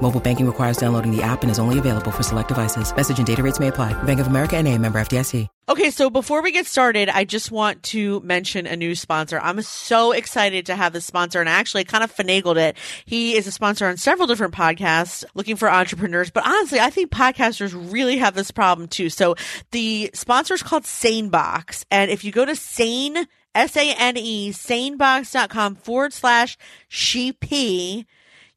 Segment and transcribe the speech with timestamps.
[0.00, 2.94] Mobile banking requires downloading the app and is only available for select devices.
[2.94, 4.00] Message and data rates may apply.
[4.04, 5.46] Bank of America and a member FDIC.
[5.68, 9.38] Okay, so before we get started, I just want to mention a new sponsor.
[9.38, 12.76] I'm so excited to have this sponsor and I actually kind of finagled it.
[13.04, 17.10] He is a sponsor on several different podcasts looking for entrepreneurs, but honestly, I think
[17.10, 19.10] podcasters really have this problem too.
[19.10, 19.34] So
[19.72, 21.84] the sponsor is called SaneBox.
[21.90, 26.56] And if you go to Sane, S-A-N-E, sanebox.com forward slash
[26.88, 27.44] sheep,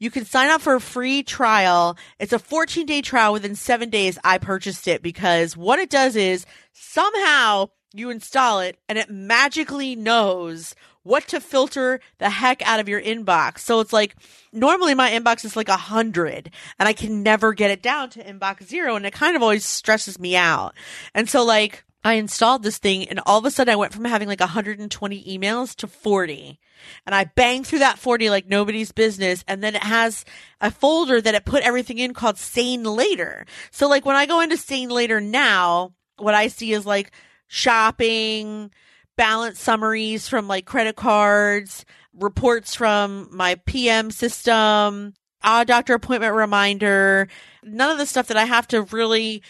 [0.02, 1.96] you can sign up for a free trial.
[2.18, 3.34] It's a 14 day trial.
[3.34, 8.80] Within seven days, I purchased it because what it does is somehow you install it
[8.90, 13.60] and it magically knows what to filter the heck out of your inbox.
[13.60, 14.16] So it's like
[14.52, 18.24] normally my inbox is like a hundred and I can never get it down to
[18.24, 18.96] inbox zero.
[18.96, 20.74] And it kind of always stresses me out.
[21.14, 24.06] And so like, I installed this thing and all of a sudden I went from
[24.06, 26.60] having like 120 emails to 40
[27.06, 29.44] and I banged through that 40 like nobody's business.
[29.48, 30.26] And then it has
[30.60, 33.46] a folder that it put everything in called Sane Later.
[33.70, 37.12] So like when I go into Sane Later now, what I see is like
[37.48, 38.72] shopping,
[39.16, 45.14] balance summaries from like credit cards, reports from my PM system,
[45.44, 47.28] a doctor appointment reminder,
[47.64, 49.44] none of the stuff that I have to really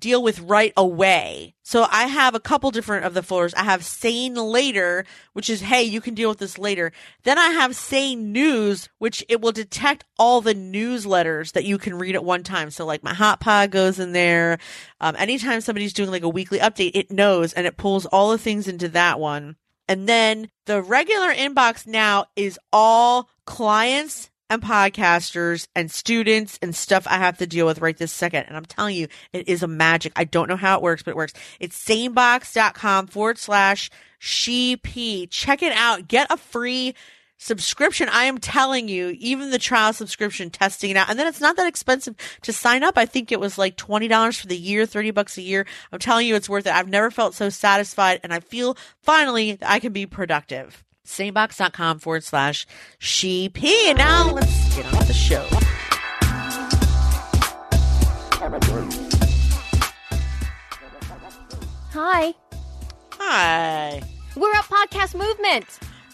[0.00, 1.54] deal with right away.
[1.62, 3.54] So I have a couple different of the folders.
[3.54, 6.90] I have sane later, which is, hey, you can deal with this later.
[7.22, 11.96] Then I have sane news, which it will detect all the newsletters that you can
[11.96, 12.70] read at one time.
[12.70, 14.58] So like my hot pod goes in there.
[15.00, 18.38] Um, anytime somebody's doing like a weekly update, it knows and it pulls all the
[18.38, 19.56] things into that one.
[19.86, 27.06] And then the regular inbox now is all clients and podcasters and students and stuff
[27.08, 28.44] I have to deal with right this second.
[28.46, 30.12] And I'm telling you, it is a magic.
[30.16, 31.32] I don't know how it works, but it works.
[31.60, 34.86] It's sanebox.com forward slash sheep.
[35.30, 36.08] Check it out.
[36.08, 36.94] Get a free
[37.38, 38.08] subscription.
[38.10, 41.08] I am telling you, even the trial subscription, testing it out.
[41.08, 42.98] And then it's not that expensive to sign up.
[42.98, 45.64] I think it was like $20 for the year, 30 bucks a year.
[45.90, 46.74] I'm telling you, it's worth it.
[46.74, 51.98] I've never felt so satisfied and I feel finally that I can be productive sanebox.com
[51.98, 52.66] forward slash
[52.98, 53.62] sheep.
[53.62, 55.46] And now let's get on with the show.
[61.92, 62.34] Hi.
[63.18, 64.02] Hi.
[64.36, 65.66] We're a podcast movement.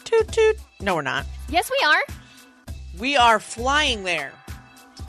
[0.04, 0.56] Toot toot.
[0.80, 1.26] No, we're not.
[1.48, 2.02] Yes, we are.
[2.98, 4.32] We are flying there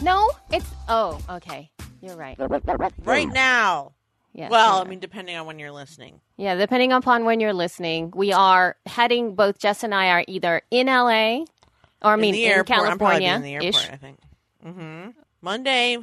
[0.02, 0.66] No, it's.
[0.88, 1.72] Oh, okay.
[2.02, 2.38] You're right.
[3.04, 3.94] right now.
[4.38, 6.22] Yes, well, I mean, depending on when you're listening.
[6.38, 9.34] yeah, depending upon when you're listening, we are heading.
[9.34, 11.40] Both Jess and I are either in LA,
[12.04, 12.80] or I mean, in airport.
[12.82, 13.34] I'm California.
[13.34, 13.90] in the airport, ish.
[13.90, 14.20] I think.
[14.64, 15.10] Mm-hmm.
[15.42, 15.98] Monday,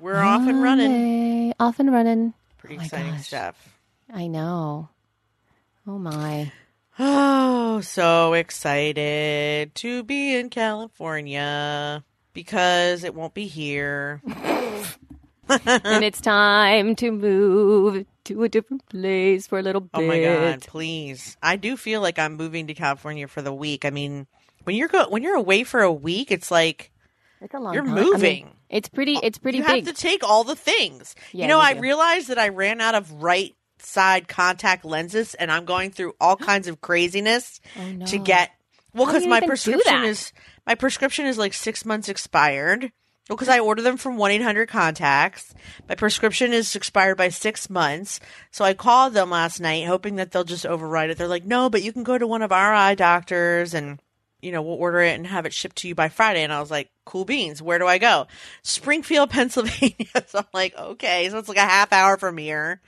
[0.00, 0.90] we're off and running.
[0.90, 2.34] Monday, Off and running.
[2.58, 3.26] Pretty Oh exciting gosh.
[3.28, 3.78] stuff.
[4.12, 4.88] I know.
[5.86, 6.50] Oh my.
[6.98, 12.02] Oh, so excited to be in California
[12.32, 14.20] because it won't be here.
[15.66, 19.90] and it's time to move to a different place for a little bit.
[19.94, 21.36] Oh my god, please.
[21.42, 23.84] I do feel like I'm moving to California for the week.
[23.84, 24.26] I mean,
[24.64, 26.90] when you're go when you're away for a week, it's like
[27.40, 27.92] It's a long You're time.
[27.98, 28.50] I mean, moving.
[28.70, 29.18] it's pretty.
[29.22, 29.86] It's pretty you big.
[29.86, 31.14] have to take all the things.
[31.32, 31.80] Yeah, you know, you I do.
[31.80, 36.36] realized that I ran out of right side contact lenses and I'm going through all
[36.50, 38.06] kinds of craziness Oh, no.
[38.06, 38.50] to get
[38.94, 40.32] well cuz my prescription is
[40.64, 42.92] my prescription is like 6 months expired.
[43.28, 45.54] Well, because I order them from 1 800 contacts.
[45.88, 48.18] My prescription is expired by six months.
[48.50, 51.18] So I called them last night hoping that they'll just override it.
[51.18, 54.00] They're like, no, but you can go to one of our eye doctors and,
[54.40, 56.42] you know, we'll order it and have it shipped to you by Friday.
[56.42, 57.62] And I was like, cool beans.
[57.62, 58.26] Where do I go?
[58.62, 60.06] Springfield, Pennsylvania.
[60.26, 61.28] so I'm like, okay.
[61.30, 62.80] So it's like a half hour from here.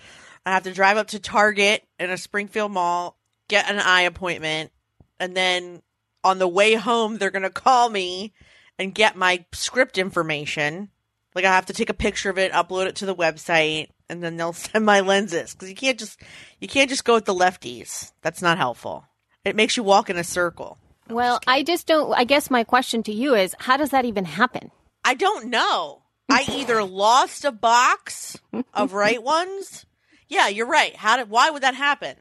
[0.44, 3.16] I have to drive up to Target in a Springfield mall,
[3.48, 4.72] get an eye appointment,
[5.18, 5.80] and then
[6.22, 8.32] on the way home, they're going to call me
[8.78, 10.90] and get my script information.
[11.34, 14.22] Like I have to take a picture of it, upload it to the website, and
[14.22, 16.20] then they'll send my lenses because you can't just
[16.60, 18.12] you can't just go with the lefties.
[18.22, 19.04] That's not helpful.
[19.44, 20.78] It makes you walk in a circle.
[21.08, 22.12] well, I just don't.
[22.14, 24.70] I guess my question to you is, how does that even happen?
[25.04, 26.02] I don't know.
[26.30, 28.38] I either lost a box
[28.72, 29.84] of right ones.
[30.28, 30.96] Yeah, you're right.
[30.96, 31.28] How did?
[31.28, 32.16] Why would that happen?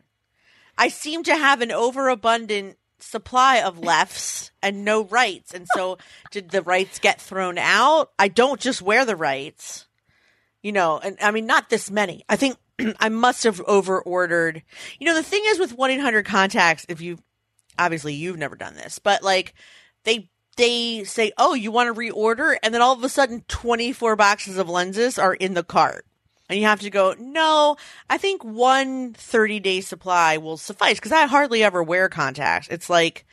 [0.77, 5.97] I seem to have an overabundant supply of lefts and no rights, and so
[6.31, 8.11] did the rights get thrown out?
[8.17, 9.87] I don't just wear the rights,
[10.61, 10.99] you know.
[10.99, 12.23] And I mean, not this many.
[12.29, 12.57] I think
[12.99, 14.63] I must have over ordered.
[14.99, 17.19] You know, the thing is with 1 800 contacts, if you
[17.77, 19.53] obviously you've never done this, but like
[20.03, 24.15] they they say, "Oh, you want to reorder?" and then all of a sudden 24
[24.15, 26.05] boxes of lenses are in the cart.
[26.49, 27.77] And you have to go, "No,
[28.09, 32.67] I think one 30-day supply will suffice because I hardly ever wear contacts.
[32.69, 33.25] It's like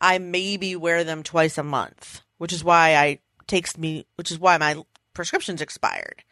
[0.00, 4.38] I maybe wear them twice a month, which is why I takes me which is
[4.38, 4.82] why my
[5.14, 6.22] prescriptions expired.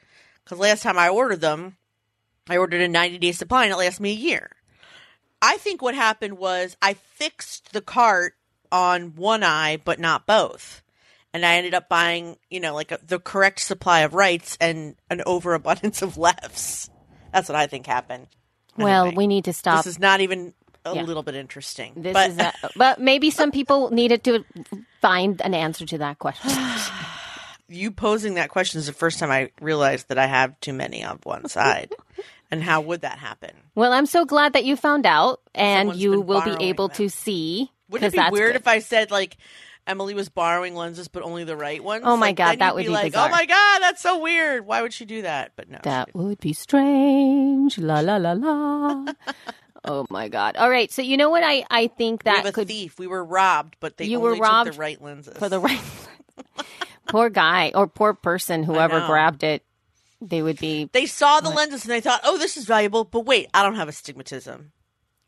[0.45, 1.79] Cuz last time I ordered them,
[2.49, 4.51] I ordered a 90-day supply and it lasts me a year.
[5.43, 8.35] I think what happened was I fixed the cart
[8.71, 10.83] on one eye, but not both.
[11.37, 14.97] And I ended up buying, you know, like a, the correct supply of rights and
[15.11, 16.89] an overabundance of lefts.
[17.31, 18.29] That's what I think happened.
[18.79, 19.85] Well, Anyway, we need to stop.
[19.85, 20.55] This is not even
[20.87, 21.03] a Yeah.
[21.03, 21.93] little bit interesting.
[21.95, 24.47] This but is, a, but maybe some people needed to
[25.03, 26.51] find an answer to that question.
[27.69, 31.05] you posing that question is the first time I realized that I have too many
[31.05, 31.93] on one side.
[32.51, 33.51] and how would that happen?
[33.75, 36.97] Well, I'm so glad that you found out, and Someone's you will be able them.
[36.97, 37.71] to see.
[37.91, 38.61] Wouldn't it be weird good.
[38.63, 39.37] if I said like
[39.87, 42.03] Emily was borrowing lenses, but only the right ones?
[42.07, 43.29] Oh my Like, God, that would be like, bizarre.
[43.29, 44.67] oh my god, that's so weird.
[44.67, 45.53] Why would she do that?
[45.57, 47.79] But no, That would be strange.
[47.79, 49.05] La la la la.
[49.85, 50.57] oh my god!
[50.57, 52.99] All right, so you know what I I think we that a could thief.
[52.99, 55.61] We were robbed, but they You only were took robbed the right lenses for the
[55.61, 55.81] right.
[57.09, 59.63] poor guy or poor person, whoever grabbed it,
[60.21, 60.91] they would be.
[60.93, 63.77] They saw the lenses and they thought, "Oh, this is valuable." But wait, I don't
[63.77, 64.73] have astigmatism,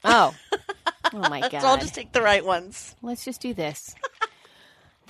[0.05, 0.35] Oh,
[1.13, 1.61] oh my god!
[1.61, 2.97] so I'll just take the right ones.
[3.03, 3.95] Let's just do this.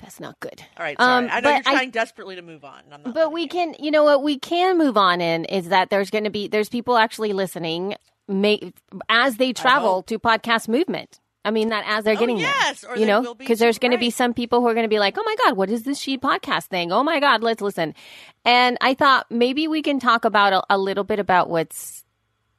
[0.01, 0.61] That's not good.
[0.77, 1.25] All right, sorry.
[1.25, 2.81] Um, I know you're I- trying desperately to move on.
[2.85, 3.47] and I'm not But we you.
[3.49, 6.47] can, you know what, we can move on in is that there's going to be,
[6.47, 7.95] there's people actually listening
[8.27, 8.71] may,
[9.09, 11.19] as they travel to podcast movement.
[11.45, 13.91] I mean, that as they're Oh, getting yes, there, or you know, because there's going
[13.93, 15.83] to be some people who are going to be like, oh my God, what is
[15.83, 16.91] this She podcast thing?
[16.91, 17.95] Oh my God, let's listen.
[18.45, 22.03] And I thought maybe we can talk about a, a little bit about what's,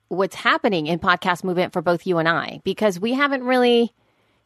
[0.09, 3.93] what's happening in podcast movement for both you and I, because we haven't really,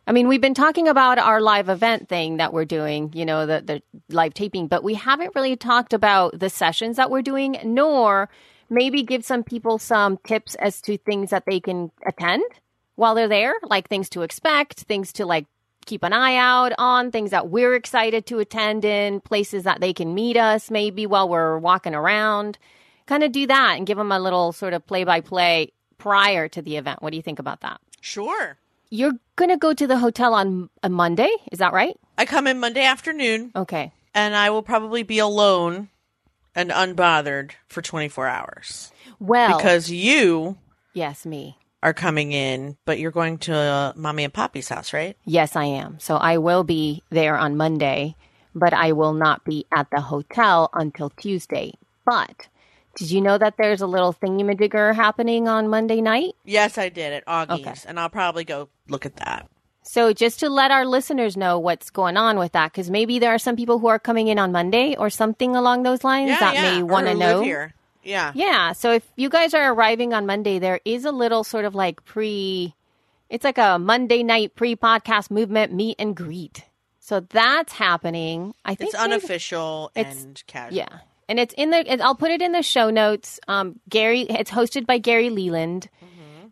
[0.06, 3.46] I mean, we've been talking about our live event thing that we're doing, you know,
[3.46, 3.82] the, the
[4.14, 8.28] live taping, but we haven't really talked about the sessions that we're doing, nor
[8.68, 12.44] maybe give some people some tips as to things that they can attend
[12.96, 15.46] while they're there, like things to expect, things to like
[15.86, 19.92] keep an eye out on, things that we're excited to attend in, places that they
[19.92, 22.58] can meet us maybe while we're walking around.
[23.06, 26.48] Kind of do that and give them a little sort of play by play prior
[26.48, 27.02] to the event.
[27.02, 27.80] What do you think about that?
[28.00, 28.58] Sure.
[28.90, 31.96] You're going to go to the hotel on a Monday, is that right?
[32.16, 33.92] I come in Monday afternoon, Okay.
[34.14, 35.88] and I will probably be alone
[36.54, 40.56] and unbothered for 24 hours Well, because you
[40.92, 41.58] yes, me.
[41.82, 45.16] are coming in, but you're going to uh, mommy and poppy's house, right?
[45.24, 45.98] Yes, I am.
[45.98, 48.14] So I will be there on Monday,
[48.54, 51.72] but I will not be at the hotel until Tuesday.
[52.06, 52.46] But
[52.96, 56.34] did you know that there's a little thingamajigger happening on Monday night?
[56.44, 57.74] Yes, I did at Augie's, Okay.
[57.86, 59.48] and I'll probably go look at that.
[59.82, 63.34] So just to let our listeners know what's going on with that, because maybe there
[63.34, 66.40] are some people who are coming in on Monday or something along those lines Yeah,
[66.40, 66.62] that yeah.
[66.76, 67.42] may want to know.
[67.42, 67.74] here.
[68.02, 68.32] Yeah.
[68.34, 68.72] Yeah.
[68.72, 72.04] So if you guys are arriving on Monday, there is a little sort of like
[72.04, 72.74] pre,
[73.28, 76.64] it's like a Monday night pre podcast movement meet and greet.
[77.00, 78.54] So that's happening.
[78.64, 80.76] I think It's maybe- unofficial It's- and casual.
[80.78, 80.98] Yeah.
[81.28, 83.40] And it's in the, I'll put it in the show notes.
[83.48, 85.88] Um, Gary, it's hosted by Gary Leland.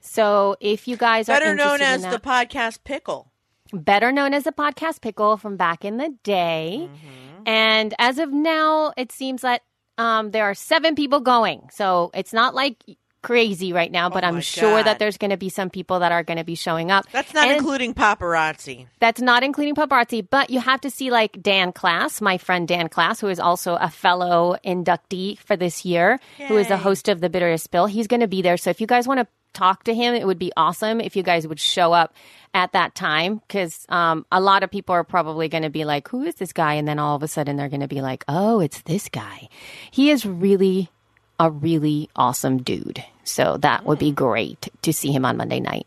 [0.01, 1.41] So if you guys are Mm-hmm.
[1.41, 3.31] Better known interested in as the podcast pickle.
[3.73, 6.89] better known as the podcast pickle from back in the day.
[6.89, 7.43] Mm-hmm.
[7.47, 9.63] And as of now, it seems that
[9.99, 11.69] um, there are seven people going.
[11.73, 12.83] So it's not like
[13.23, 14.87] crazy right now, but Oh I'm sure God.
[14.87, 17.07] that there's going to be some people that are going to be showing up.
[17.13, 18.87] That's not And including paparazzi.
[19.01, 22.89] That's not including paparazzi, but you have to see like Dan Klass, my friend Dan
[22.89, 27.21] Klass, who is also a fellow inductee for this year, who is the host of
[27.21, 27.87] The Bitterest Pill.
[27.87, 28.57] He's going to be there.
[28.57, 31.23] So if you guys want to talk to him, it would be awesome if you
[31.23, 32.15] guys would show up
[32.55, 36.09] at that time because um, a lot of people are probably going to be like,
[36.09, 36.75] who is this guy?
[36.75, 39.49] And then all of a sudden they're going to be like, oh, it's this guy.
[39.91, 40.91] He is really
[41.39, 43.05] a really awesome dude.
[43.25, 45.87] So that would be great to see him on Monday night.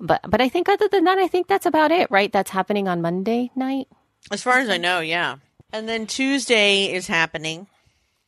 [0.00, 2.32] But but I think other than that, I think that's about it, right?
[2.32, 3.88] That's happening on Monday night,
[4.30, 5.36] As far as I know, yeah.
[5.72, 7.66] And then Tuesday is happening.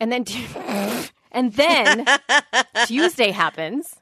[0.00, 0.24] and then
[1.32, 2.06] and then
[2.86, 3.94] Tuesday happens.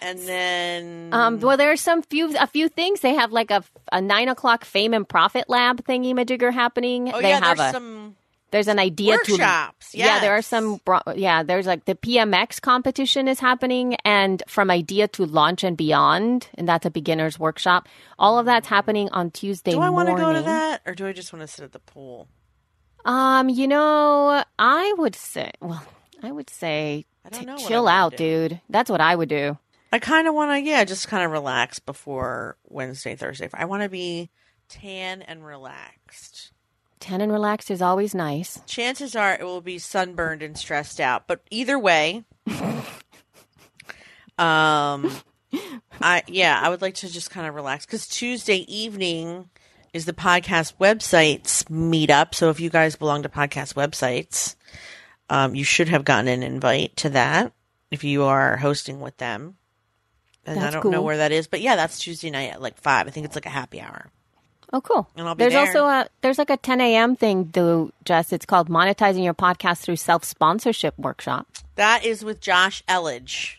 [0.00, 3.00] And then Um, well, there are some few a few things.
[3.00, 7.10] They have like a, a nine o'clock fame and profit lab thingy majigger happening.
[7.12, 8.16] oh they yeah, have there's a some
[8.50, 9.90] there's an idea workshops.
[9.90, 10.20] to yeah.
[10.20, 10.80] There are some
[11.14, 11.42] yeah.
[11.42, 16.68] There's like the PMX competition is happening, and from idea to launch and beyond, and
[16.68, 17.88] that's a beginner's workshop.
[18.18, 19.72] All of that's happening on Tuesday.
[19.72, 21.72] Do I want to go to that, or do I just want to sit at
[21.72, 22.28] the pool?
[23.04, 25.82] Um, you know, I would say, well,
[26.22, 27.56] I would say I don't know.
[27.56, 28.60] Chill out, dude.
[28.68, 29.58] That's what I would do.
[29.92, 33.48] I kind of want to, yeah, just kind of relax before Wednesday, Thursday.
[33.54, 34.30] I want to be
[34.68, 36.52] tan and relaxed.
[37.00, 38.60] Ten and relaxed is always nice.
[38.66, 42.24] Chances are it will be sunburned and stressed out, but either way,
[44.38, 45.10] um,
[46.00, 49.48] I yeah, I would like to just kind of relax because Tuesday evening
[49.92, 52.34] is the podcast websites meetup.
[52.34, 54.56] So if you guys belong to podcast websites,
[55.30, 57.52] um, you should have gotten an invite to that
[57.90, 59.56] if you are hosting with them.
[60.44, 63.06] And I don't know where that is, but yeah, that's Tuesday night at like five.
[63.06, 64.10] I think it's like a happy hour.
[64.72, 65.08] Oh, cool.
[65.16, 65.66] And I'll be there's there.
[65.66, 67.16] also a there's like a 10 a.m.
[67.16, 68.32] thing though, Jess.
[68.32, 71.46] It's called monetizing your podcast through self sponsorship workshop.
[71.76, 73.56] That is with Josh Elledge.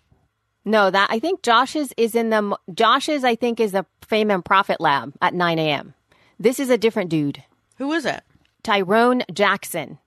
[0.65, 3.23] No, that I think Josh's is in the Josh's.
[3.23, 5.93] I think is the Fame and Profit Lab at 9 a.m.
[6.39, 7.43] This is a different dude.
[7.77, 8.23] Who is it?
[8.63, 9.97] Tyrone Jackson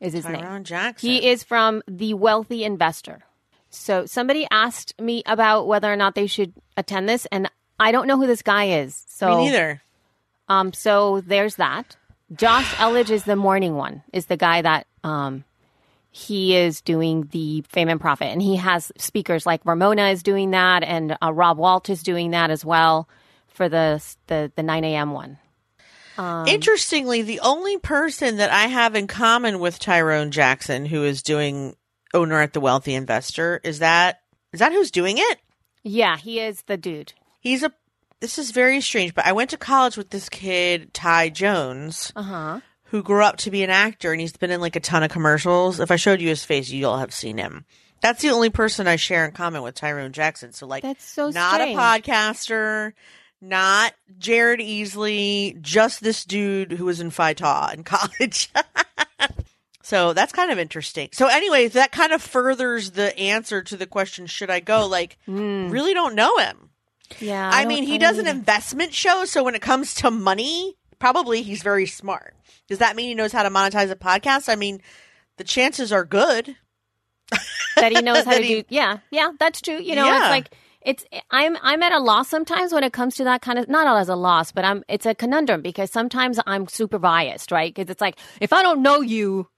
[0.00, 0.40] is his name.
[0.42, 1.08] Tyrone Jackson.
[1.08, 3.20] He is from The Wealthy Investor.
[3.70, 8.06] So somebody asked me about whether or not they should attend this, and I don't
[8.06, 9.04] know who this guy is.
[9.08, 9.82] So Me neither.
[10.48, 11.96] Um, so there's that.
[12.34, 14.02] Josh Elledge is the morning one.
[14.12, 15.44] Is the guy that um,
[16.10, 20.50] he is doing the fame and profit, and he has speakers like Ramona is doing
[20.52, 23.08] that, and uh, Rob Walch is doing that as well
[23.48, 25.12] for the the the 9 a.m.
[25.12, 25.38] one.
[26.18, 31.22] Um, Interestingly, the only person that I have in common with Tyrone Jackson, who is
[31.22, 31.76] doing
[32.14, 34.22] owner at the Wealthy Investor, is that
[34.52, 35.38] is that who's doing it?
[35.82, 37.12] Yeah, he is the dude.
[37.40, 37.72] He's a.
[38.20, 42.22] This is very strange, but I went to college with this kid, Ty Jones, Uh
[42.22, 42.60] huh.
[42.84, 45.10] who grew up to be an actor, and he's been in like a ton of
[45.10, 45.80] commercials.
[45.80, 47.66] If I showed you his face, you'll have seen him.
[48.00, 50.52] That's the only person I share in common with Tyrone Jackson.
[50.52, 51.76] So, like, That's so not strange.
[51.76, 52.92] a podcaster,
[53.40, 58.50] not Jared Easley, just this dude who was in Phi Tau in college.
[59.82, 61.08] so that's kind of interesting.
[61.12, 64.86] So, anyways, that kind of furthers the answer to the question: Should I go?
[64.86, 66.70] Like, really don't know him.
[67.20, 67.50] Yeah.
[67.52, 70.76] I, don't- mean, he I does an investment show, so when it comes to money,
[70.98, 72.34] probably he's very smart.
[72.68, 74.48] Does that mean he knows how to monetize a podcast?
[74.48, 74.80] I mean,
[75.36, 76.56] the chances are good.
[77.76, 78.68] that he knows how to he- do.
[78.68, 79.78] Yeah, yeah, that's true.
[79.78, 80.18] You know, Yeah.
[80.22, 81.04] it's like it's.
[81.30, 83.96] I'm I'm at a loss sometimes when it comes to that kind of not all
[83.96, 84.84] as a loss, but I'm.
[84.88, 87.74] It's a conundrum because sometimes I'm super biased, right?
[87.74, 89.48] Because it's like if I don't know you,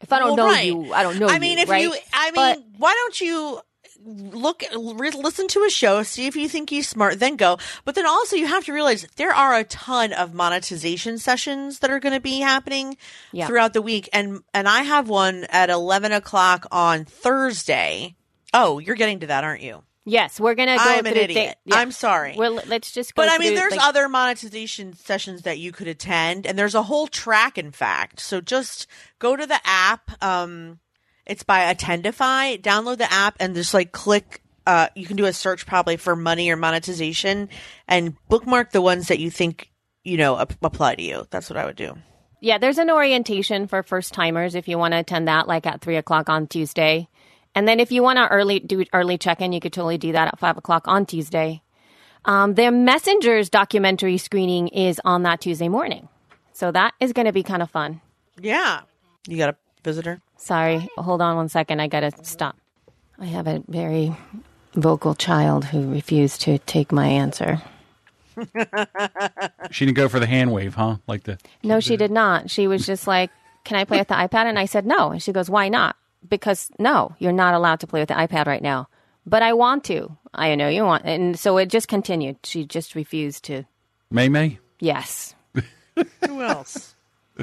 [0.00, 0.66] if I don't Well, know right.
[0.66, 1.28] you, I don't know.
[1.28, 1.82] I mean, you, if right?
[1.82, 3.60] you, I mean, But- why don't you
[4.04, 7.58] look, re- listen to a show, see if you think he's smart, then go.
[7.84, 11.90] But then also, you have to realize there are a ton of monetization sessions that
[11.90, 12.96] are going to be happening
[13.32, 13.46] Yeah.
[13.46, 18.14] throughout the week, and and I have one at eleven o'clock on Thursday.
[18.54, 19.82] Oh, you're getting to that, aren't you?
[20.04, 21.58] yes, we're gonna go I'm an idiot.
[21.66, 21.74] yeah.
[21.76, 22.34] I'm sorry.
[22.34, 23.14] Well, let's just.
[23.14, 26.58] Go But I mean, through, there's like- other monetization sessions that you could attend, and
[26.58, 28.18] there's a whole track, in fact.
[28.20, 28.86] So just
[29.18, 30.10] go to the app.
[30.24, 30.78] Um,
[31.28, 32.60] it's by Attendify.
[32.60, 34.42] Download the app and just like click.
[34.66, 37.48] Uh, you can do a search probably for money or monetization,
[37.86, 39.70] and bookmark the ones that you think
[40.04, 41.26] you know ap- apply to you.
[41.30, 41.94] That's what I would do.
[42.40, 45.80] Yeah, there's an orientation for first timers if you want to attend that, like at
[45.80, 47.08] three o'clock on Tuesday.
[47.54, 50.12] And then if you want to early do early check in, you could totally do
[50.12, 51.62] that at five o'clock on Tuesday.
[52.24, 56.08] Um, the Messengers documentary screening is on that Tuesday morning,
[56.52, 58.00] so that is going to be kind of fun.
[58.40, 58.82] Yeah,
[59.26, 60.20] you got a visitor.
[60.38, 61.80] Sorry, hold on one second.
[61.80, 62.56] I got to stop.
[63.18, 64.16] I have a very
[64.74, 67.60] vocal child who refused to take my answer.
[69.70, 70.96] She didn't go for the hand wave, huh?
[71.06, 72.50] Like the No, she did not.
[72.50, 73.30] She was just like,
[73.64, 74.46] Can I play with the iPad?
[74.46, 75.10] And I said, No.
[75.10, 75.96] And she goes, Why not?
[76.26, 78.88] Because no, you're not allowed to play with the iPad right now.
[79.26, 80.16] But I want to.
[80.32, 81.04] I know you want.
[81.04, 82.36] And so it just continued.
[82.44, 83.64] She just refused to.
[84.10, 84.58] May May.
[84.80, 85.34] Yes.
[86.26, 86.94] Who else?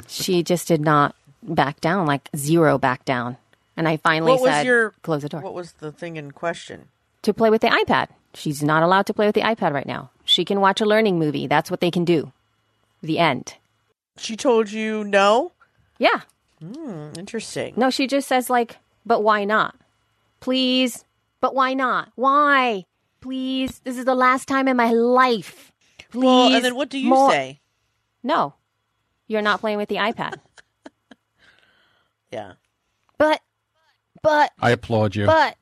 [0.08, 1.14] She just did not
[1.54, 3.36] back down, like zero back down.
[3.76, 5.40] And I finally what was said, your Close the door.
[5.40, 6.88] What was the thing in question?
[7.22, 8.08] to play with the iPad.
[8.34, 10.10] She's not allowed to play with the iPad right now.
[10.24, 11.48] She can watch a learning movie.
[11.48, 12.32] That's what they can do.
[13.02, 13.54] The end.
[14.16, 15.50] She told you no.
[15.98, 16.20] Yeah.
[16.60, 17.74] Hmm, interesting.
[17.76, 19.74] No, she just says like, but why not?
[20.38, 21.04] Please,
[21.40, 22.12] but why not?
[22.14, 22.84] Why?
[23.20, 25.72] Please, this is the last time in my life.
[26.10, 26.24] Please.
[26.24, 27.60] Well, and then what do you more- say?
[28.22, 28.54] No,
[29.26, 30.38] you're not playing with the iPad.
[32.30, 32.52] Yeah.
[33.18, 33.40] but,
[34.22, 35.26] but, I applaud you.
[35.26, 35.56] but.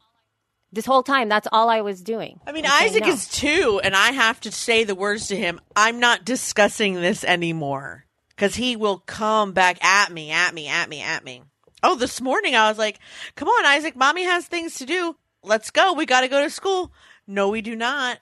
[0.72, 2.40] This whole time, that's all I was doing.
[2.48, 3.12] I mean, Isaac no.
[3.12, 5.60] is two, and I have to say the words to him.
[5.76, 10.88] I'm not discussing this anymore because he will come back at me, at me, at
[10.88, 11.42] me, at me.
[11.84, 12.98] Oh, this morning I was like,
[13.36, 15.14] "Come on, Isaac, mommy has things to do.
[15.44, 15.92] Let's go.
[15.92, 16.90] We got to go to school."
[17.26, 18.18] No, we do not.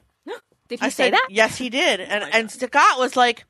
[0.69, 1.27] Did he I say said, that?
[1.31, 2.01] Oh Yes, he did.
[2.01, 3.45] Oh and and Scott was like,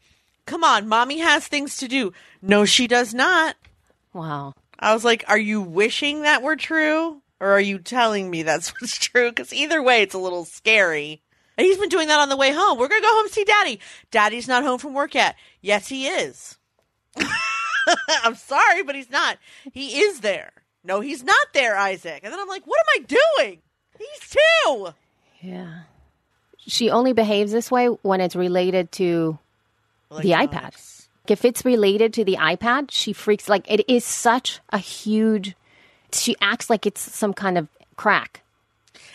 [0.47, 3.57] "Come on, mommy has things to do." No, she does not.
[4.13, 4.55] Wow.
[4.83, 8.69] I was like, "Are you wishing that were true, Or are you telling me that's
[8.81, 9.31] what's true?
[9.31, 11.23] Because either way, it's a little scary.
[11.57, 12.79] And he's been doing that on the way home.
[12.79, 13.79] We're going to go home and see daddy.
[14.11, 15.37] Daddy's not home from work yet.
[15.61, 16.57] Yes, he is.
[18.25, 19.39] I'm sorry, but he's not.
[19.73, 20.53] He is there.
[20.85, 22.21] No, he's not there, Isaac.
[22.25, 23.59] And then I'm like, what am I doing?
[23.99, 24.89] He's two.
[25.41, 25.81] Yeah.
[26.59, 29.39] She only behaves this way when it's related to
[30.11, 30.75] the iPad.
[31.29, 35.55] If it's related to the iPad, she freaks like it is such a huge
[36.13, 38.43] she acts like it's some kind of crack.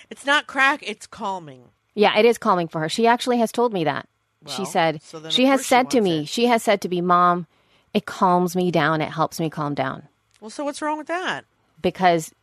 [0.09, 1.65] It's not crack, it's calming.
[1.93, 2.89] Yeah, it is calming for her.
[2.89, 4.07] She actually has told me that.
[4.47, 6.27] she said so she has course she said to me, it.
[6.27, 7.45] she has said to me, "Mom,
[7.93, 9.01] it calms me down.
[9.01, 10.07] It helps me calm down."
[10.39, 11.45] Well, so what's wrong with that?
[11.81, 12.33] because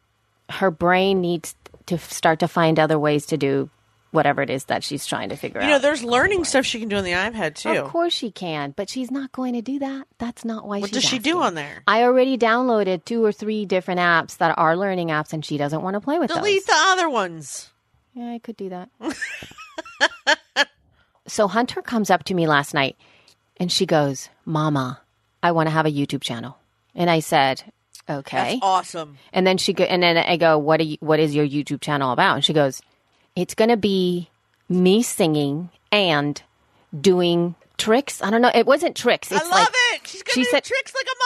[0.50, 1.54] her brain needs
[1.86, 3.70] to start to find other ways to do
[4.14, 5.64] whatever it is that she's trying to figure out.
[5.64, 5.82] You know, out.
[5.82, 7.70] there's learning stuff she can do on the iPad too.
[7.70, 10.06] Of course she can, but she's not going to do that.
[10.18, 11.82] That's not why What does she do on there?
[11.86, 15.82] I already downloaded two or three different apps that are learning apps, and she doesn't
[15.82, 16.38] want to play with them.
[16.38, 16.76] Delete those.
[16.76, 17.70] the other ones.
[18.14, 18.88] Yeah, I could do that.
[21.26, 22.96] so Hunter comes up to me last night,
[23.58, 25.00] and she goes, "Mama,
[25.42, 26.56] I want to have a YouTube channel."
[26.94, 27.64] And I said,
[28.08, 29.18] "Okay." That's awesome.
[29.32, 31.80] And then she go, and then I go, "What are you, what is your YouTube
[31.80, 32.80] channel about?" And she goes,
[33.36, 34.30] "It's going to be
[34.68, 36.40] me singing and
[36.98, 38.22] doing tricks.
[38.22, 38.50] I don't know.
[38.54, 39.30] It wasn't tricks.
[39.32, 40.06] It's I love like, it.
[40.06, 41.16] She's gonna she do said- tricks like a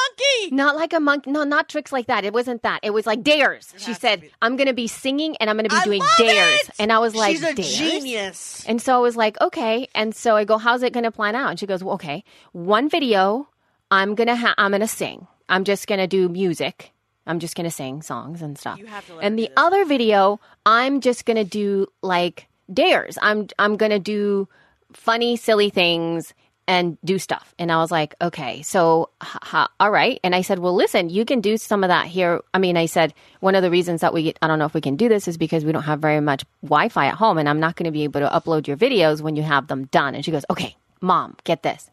[0.43, 0.55] monkey.
[0.57, 1.31] Not like a monkey.
[1.31, 2.25] No, not tricks like that.
[2.25, 2.81] It wasn't that.
[2.83, 3.75] It was like dares.
[3.77, 4.31] She said, be.
[4.41, 6.71] "I'm going to be singing and I'm going to be I doing dares." it!
[6.79, 8.65] And I was like, she's a "Dares?" genius.
[8.67, 9.89] And so I was like, okay.
[9.95, 11.51] And so I go, how's it going to plan out?
[11.51, 13.49] And she goes, well, okay, one video,
[13.91, 15.27] I'm going to ha- I'm going to sing.
[15.49, 16.93] I'm just going to do music.
[17.29, 18.79] I'm just to sing songs and stuff.
[18.79, 23.19] You have to and the other video, I'm just to do like dares.
[23.21, 24.49] I'm I'm to do
[24.93, 26.35] funny, silly things
[26.69, 27.55] and do stuff.
[27.59, 30.21] And I was like, okay, so ha, ha, all right.
[30.23, 32.43] And I said, well, listen, you can do some of that here.
[32.53, 34.83] I mean, I said one of the reasons that we, I don't know if we
[34.83, 37.59] can do this is because we don't have very much Wi-Fi at home, and I'm
[37.59, 40.15] not going to be able to upload your videos when you have them done.
[40.15, 41.91] And she goes, okay, mom, get this.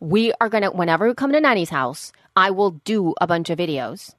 [0.00, 3.58] We are gonna whenever we come to Nanny's house, I will do a bunch of
[3.58, 4.14] videos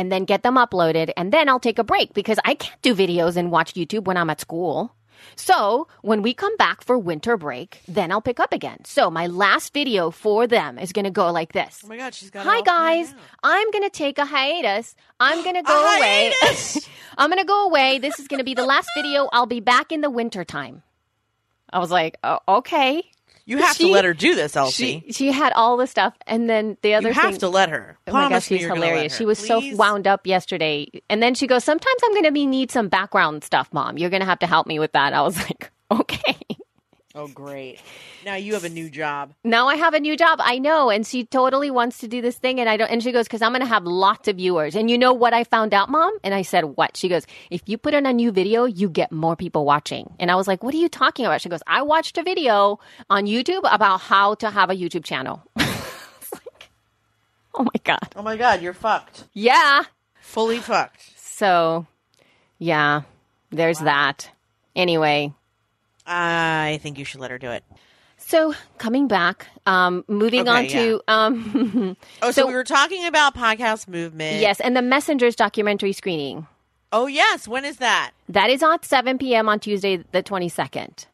[0.00, 2.94] and then get them uploaded and then I'll take a break because I can't do
[2.94, 4.94] videos and watch YouTube when I'm at school.
[5.36, 8.82] So when we come back for winter break, then I'll pick up again.
[8.86, 11.82] So my last video for them is going to go like this.
[11.84, 12.46] Oh my god, she's got.
[12.46, 13.14] Hi guys.
[13.42, 14.96] I'm going to take a hiatus.
[15.20, 16.32] I'm going to go away.
[17.18, 17.98] I'm going to go away.
[17.98, 19.28] This is going to be the last video.
[19.34, 20.82] I'll be back in the winter time.
[21.70, 23.04] I was like, oh, okay.
[23.50, 25.02] You have She- to let her do this, Elsie.
[25.06, 27.68] She she had all the stuff, and then the other you have thing, to let
[27.70, 27.98] her.
[28.06, 29.16] Oh my gosh, she's you're gonna let hilarious.
[29.16, 30.88] She was so wound up yesterday.
[31.08, 33.98] And then she goes, Sometimes I'm going to be need some background stuff, mom.
[33.98, 35.12] You're going to have to help me with that.
[35.12, 36.36] I was like, Okay.
[37.12, 37.80] Oh, great.
[38.24, 39.34] Now you have a new job.
[39.42, 40.38] Now I have a new job.
[40.40, 40.90] I know.
[40.90, 42.60] And she totally wants to do this thing.
[42.60, 44.76] And I don't, and she goes, Because I'm going to have lots of viewers.
[44.76, 46.16] And you know what I found out, mom?
[46.22, 46.96] And I said, What?
[46.96, 50.14] She goes, If you put in a new video, you get more people watching.
[50.20, 51.40] And I was like, What are you talking about?
[51.40, 55.42] She goes, I watched a video on YouTube about how to have a YouTube channel.
[56.32, 56.68] Like,
[57.54, 57.98] Oh my God.
[58.14, 59.24] Oh my god, you're fucked.
[59.32, 59.82] Yeah.
[60.20, 61.18] Fully fucked.
[61.18, 61.86] So,
[62.58, 63.02] yeah,
[63.50, 64.30] there's that.
[64.76, 65.34] Anyway,
[66.06, 67.64] I think you should let her do it.
[68.18, 73.06] so coming back, um, moving Okay, on to um, Oh, so, So- we were talking
[73.06, 74.40] about podcast movement.
[74.40, 76.46] yes, and the Messengers documentary screening
[76.92, 77.46] Oh yes.
[77.46, 78.10] When is that?
[78.28, 79.48] that is on 7 p.m.
[79.48, 81.06] on Tuesday, the 22nd.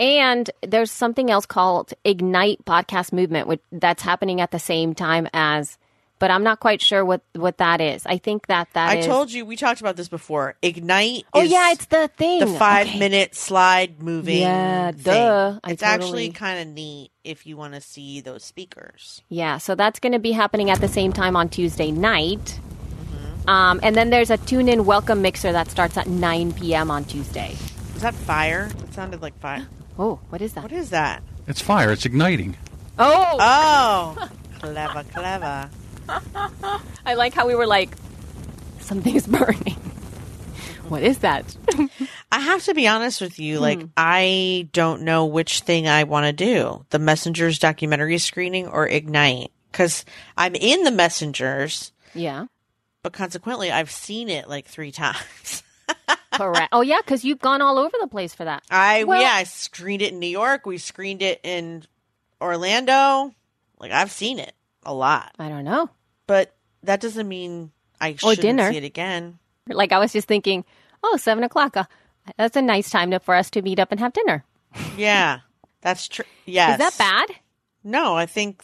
[0.00, 5.28] And there's something else called Ignite Podcast Movement, which that's happening at the same time
[5.32, 5.78] as,
[6.22, 8.06] but I'm not quite sure what what that is.
[8.06, 10.54] I think that that I is- told you we talked about this before.
[10.62, 11.26] Ignite.
[11.34, 12.38] Oh is yeah, it's the thing.
[12.38, 12.98] the five Okay.
[13.00, 14.42] minute slide moving.
[14.42, 15.02] Yeah, thing.
[15.02, 15.58] duh.
[15.64, 19.20] I It's actually kind of neat if you want to see those speakers.
[19.28, 22.60] Yeah, so that's going to be happening at the same time on Tuesday night.
[22.60, 23.50] Mm-hmm.
[23.50, 26.88] Um, and then there's a tune in welcome mixer that starts at 9 p.m.
[26.90, 27.56] on Tuesday.
[27.96, 28.70] Is that fire?
[28.84, 29.66] It sounded like fire.
[29.98, 30.62] Oh, what is that?
[30.62, 31.22] What is that?
[31.46, 31.92] It's fire.
[31.92, 32.56] It's igniting.
[32.98, 34.28] Oh, Oh,
[34.60, 35.68] clever, clever.
[37.04, 37.90] I like how we were like,
[38.80, 39.76] something's burning.
[40.88, 41.56] what is that?
[42.30, 43.56] I have to be honest with you.
[43.56, 43.62] Hmm.
[43.62, 48.86] Like, I don't know which thing I want to do the Messengers documentary screening or
[48.88, 49.50] Ignite.
[49.70, 50.04] Because
[50.36, 52.44] I'm in the Messengers, yeah,
[53.02, 55.62] but consequently, I've seen it like three times.
[56.32, 56.68] correct.
[56.72, 58.62] Oh, yeah, because you've gone all over the place for that.
[58.70, 60.66] I, Well- yeah, I screened it in New York.
[60.66, 61.84] We screened it in
[62.38, 63.34] Orlando.
[63.78, 64.52] Like, I've seen it
[64.84, 65.32] a lot.
[65.38, 65.88] I don't know.
[66.26, 68.70] But that doesn't mean I Or shouldn't dinner.
[68.70, 69.38] see it again.
[69.68, 70.64] Like, I was just thinking,
[71.02, 71.76] oh, seven o'clock.
[71.76, 71.84] Uh,
[72.36, 74.44] that's a nice time to, for us to meet up and have dinner.
[74.96, 75.40] Yeah,
[75.80, 76.24] that's true.
[76.46, 76.72] Yes.
[76.72, 77.36] Is that bad?
[77.84, 78.62] No, I think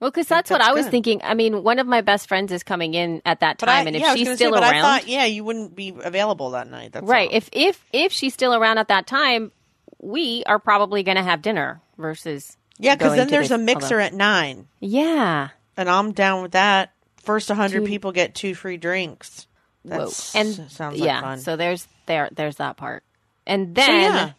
[0.00, 0.90] Well, because that's what that's I was good.
[0.90, 1.20] thinking.
[1.24, 3.96] I mean, one of my best friends is coming in at that time, I, and
[3.96, 6.68] if yeah, she's still say, but around, I thought, yeah, you wouldn't be available that
[6.68, 6.92] night.
[6.92, 7.28] That's right?
[7.30, 7.36] all.
[7.36, 9.52] If if if she's still around at that time,
[10.00, 13.94] we are probably going to have dinner versus yeah, because then there's this- a mixer
[13.96, 15.48] although- at nine, Yeah.
[15.76, 16.92] And I'm down with that.
[17.22, 19.46] First 100 Two- people get two free drinks.
[19.82, 19.98] Whoa.
[19.98, 21.38] That's, And sounds like yeah, fun.
[21.40, 23.04] so there's there there's that part,
[23.46, 24.30] and then yeah.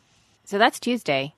[0.43, 1.33] so that's Tuesday.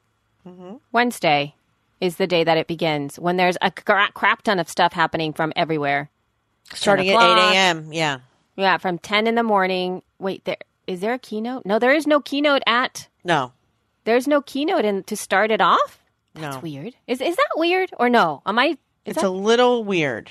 [0.47, 0.75] Mm-hmm.
[0.91, 1.53] Wednesday
[2.01, 5.33] is the day that it begins when there's a cra- crap ton of stuff happening
[5.33, 6.09] from everywhere.
[6.73, 7.93] Starting at 8 a.m.
[7.93, 8.19] Yeah.
[8.55, 10.01] Yeah, from ten in the morning.
[10.17, 10.57] Wait, there
[10.87, 11.65] is there a keynote?
[11.65, 13.07] No, there is no keynote at.
[13.23, 13.53] No.
[14.05, 15.99] There's no keynote in to start it off.
[16.35, 16.41] No.
[16.41, 16.95] That's weird.
[17.07, 18.41] Is is that weird or no?
[18.45, 18.77] Am I?
[19.09, 20.29] Is It's that, a little weird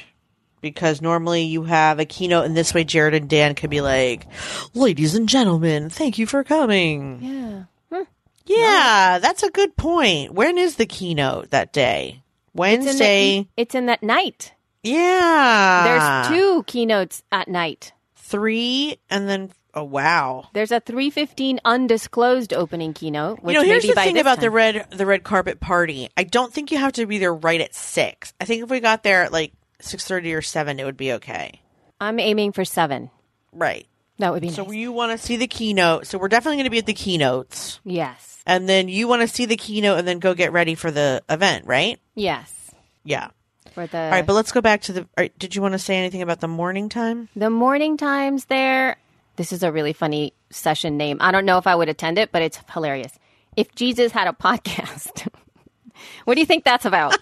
[0.61, 4.27] because normally you have a keynote, and this way Jared and Dan could be like,
[4.75, 7.97] "Ladies and gentlemen, thank you for coming." yeah.
[7.97, 8.05] Hmm.
[8.47, 10.33] Yeah, that's a good point.
[10.35, 12.23] When is the keynote that day?
[12.55, 13.49] It's in, the, Wednesday.
[13.57, 14.53] it's in that night.
[14.83, 17.93] yeah, There's two keynotes at night.
[18.17, 20.49] three, and then oh wow.
[20.53, 23.43] There's a 315 undisclosed opening keynote.
[23.43, 26.09] Which you know, here's the by thing about the red the red carpet party.
[26.17, 28.33] I don't think you have to be there right at six.
[28.41, 31.12] I think if we got there at like six thirty or seven, it would be
[31.14, 31.61] okay.
[32.01, 33.11] I'm aiming for seven.
[33.53, 33.87] Right.
[34.19, 34.75] That would be So nice.
[34.75, 36.07] you want to see the keynote.
[36.07, 37.79] So we're definitely going to be at the keynotes.
[37.85, 38.43] yes.
[38.47, 41.23] And then you want to see the keynote and then go get ready for the
[41.29, 42.01] event, right?
[42.14, 42.73] Yes.
[43.05, 43.29] Yeah.
[43.75, 45.07] For the All right, but let's go back to the.
[45.19, 47.29] right, did you want to say anything about the morning time?
[47.37, 48.97] the morning times there.
[49.38, 51.18] This is a really funny session name.
[51.20, 53.16] I don't know if I would attend it, but it's hilarious.
[53.57, 55.29] If Jesus had a podcast,
[56.24, 57.16] what do you think that's about?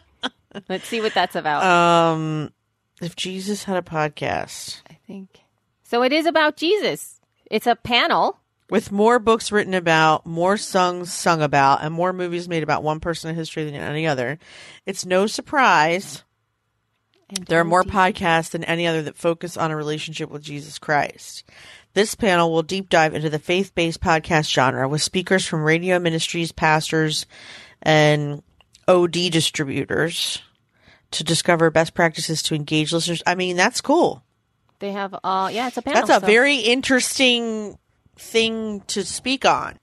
[0.68, 1.64] Let's see what that's about.
[1.64, 2.52] Um,
[3.00, 5.40] if Jesus had a podcast I think
[5.82, 6.02] so.
[6.02, 7.20] It is about Jesus.
[7.50, 8.38] It's a panel.
[8.68, 13.00] with more books written about, more songs sung about, and more movies made about one
[13.00, 14.38] person in history than any other,
[14.84, 16.22] it's no surprise
[17.28, 20.78] And there are more podcasts than any other that focus on a relationship with Jesus
[20.78, 21.44] Christ.
[21.94, 25.98] This panel will deep dive into the faith based podcast genre with speakers from radio
[25.98, 27.26] ministries, pastors,
[27.82, 28.42] and
[28.86, 30.42] OD distributors
[31.10, 33.22] to discover best practices to engage listeners.
[33.26, 34.22] I mean, that's cool.
[34.78, 35.14] They have.
[35.24, 36.06] Uh, yeah, it's a panel.
[36.06, 37.78] That's a so- very interesting
[38.16, 39.78] thing to speak on.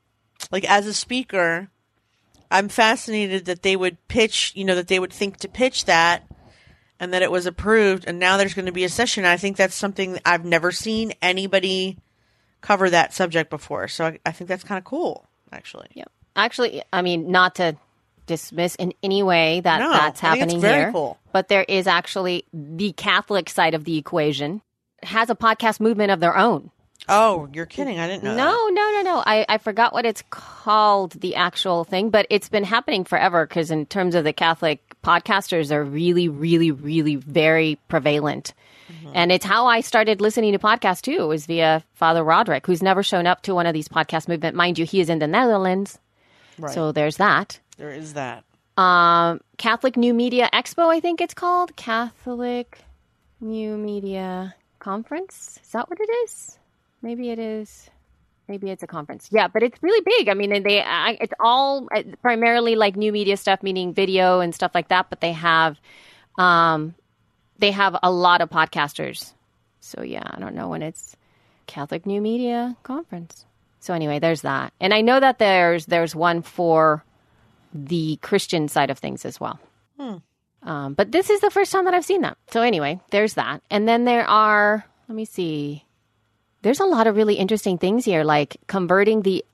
[0.52, 1.70] Like, as a speaker,
[2.52, 6.24] I'm fascinated that they would pitch, you know, that they would think to pitch that
[7.04, 8.06] and that it was approved.
[8.08, 9.26] And now there's going to be a session.
[9.26, 11.98] I think that's something I've never seen anybody
[12.62, 13.88] cover that subject before.
[13.90, 15.90] So I, I think that's kind of cool, actually.
[15.94, 16.10] Yep.
[16.36, 17.76] Actually, I mean, not to
[18.26, 20.22] dismiss in any way that No, that's I think it's
[20.54, 21.20] happening very here, cool.
[21.34, 24.62] but there is actually the Catholic side of the equation
[25.04, 26.72] has a podcast movement of their own.
[27.10, 28.00] Oh, you're kidding.
[28.00, 28.34] I didn't know.
[28.34, 28.38] that.
[28.38, 29.24] No, no, no, no.
[29.26, 33.72] I, I forgot what it's called, the actual thing, but it's been happening forever because,
[33.72, 38.54] in terms of the Catholic podcasters, are really, really, really very prevalent.
[38.92, 39.12] Mm-hmm.
[39.14, 43.04] And it's how I started listening to podcasts too, was via Father Roderick, who's never
[43.04, 44.56] shown up to one of these podcast movement.
[44.56, 46.00] Mind you, he is in the Netherlands.
[46.58, 46.74] Right.
[46.74, 47.60] So there's that.
[47.78, 48.44] There is that.
[48.78, 51.76] Um, Catholic New Media Expo, I think it's called.
[51.76, 52.80] Catholic
[53.40, 55.60] New Media Conference.
[55.64, 56.58] Is that what it is?
[57.02, 57.90] Maybe it is.
[58.48, 59.30] Maybe it's a conference.
[59.32, 60.30] Yeah, but it's really big.
[60.30, 64.42] I mean, and they I, it's all uh, primarily like new media stuff, meaning video
[64.42, 65.10] and stuff like that.
[65.10, 65.80] But they have,
[66.38, 66.96] um,
[67.60, 69.34] they have a lot of podcasters.
[69.80, 71.16] So yeah, I don't know when it's
[71.68, 73.46] Catholic New Media Conference.
[73.80, 77.04] So anyway, there's that, and I know that there's there's one for
[77.74, 79.60] the Christian side of things as well.
[80.66, 82.38] Um, but this is the first time that I've seen that.
[82.52, 83.62] So anyway, there's that.
[83.70, 85.84] And then there are, let me see,
[86.64, 89.46] there's a lot of really interesting things here, like converting the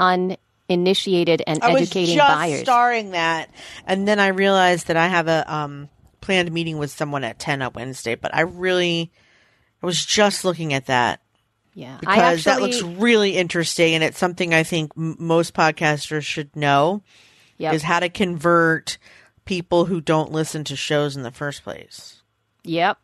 [0.70, 2.62] uninitiated and I was educating just buyers.
[2.62, 3.50] starring that,
[3.86, 5.90] and then I realized that I have a um,
[6.22, 8.16] planned meeting with someone at ten on Wednesday.
[8.16, 9.12] But I really,
[9.84, 11.22] I was just looking at that
[11.74, 16.24] yeah, I because that looks really interesting, and it's something I think m- most podcasters
[16.24, 17.02] should know
[17.58, 17.74] Yep.
[17.74, 18.98] is how to convert
[19.44, 22.22] people who don't listen to shows in the first place.
[22.64, 22.98] Yep.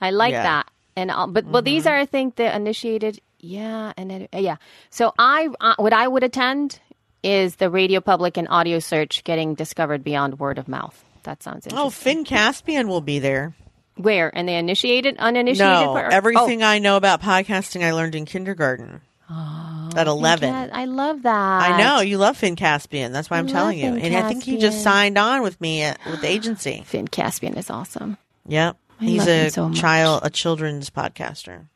[0.00, 0.42] I like Yeah.
[0.42, 0.70] that.
[0.96, 4.56] And uh, but but these are I think the initiated yeah and then, uh, yeah.
[4.90, 6.80] So I uh, what I would attend
[7.22, 11.02] is the Radio Public and Audio Search getting discovered beyond word of mouth.
[11.24, 11.86] That sounds interesting.
[11.86, 13.54] Oh, Finn Caspian will be there.
[13.96, 16.12] Where and they initiated uninitiated No, part?
[16.12, 20.48] everything I know about podcasting I learned in kindergarten at Oh, eleven.
[20.52, 21.62] yeah, I love that.
[21.62, 23.12] I know you love Finn Caspian.
[23.12, 24.00] That's why I'm telling love you.
[24.02, 26.82] Finn And I think he just signed on with me at, with the agency.
[26.86, 28.18] Finn Caspian is awesome.
[28.46, 31.66] Yep, I he's a so child, a children's podcaster.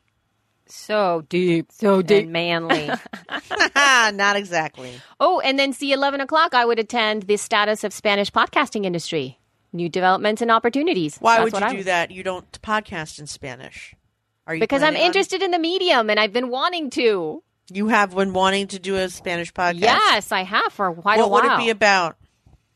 [0.71, 2.89] So deep, so deep, and manly.
[3.75, 4.91] Not exactly.
[5.19, 9.39] oh, and then see, eleven o'clock, I would attend the status of Spanish podcasting industry.
[9.73, 11.17] new developments and opportunities.
[11.17, 12.11] Why That's would you I do would- that?
[12.11, 13.93] You don't podcast in Spanish.
[14.47, 17.43] Are you Because I'm on- interested in the medium and I've been wanting to.
[17.71, 19.79] You have been wanting to do a Spanish podcast.
[19.81, 21.41] Yes, I have for quite What a while.
[21.43, 22.15] What would it be about?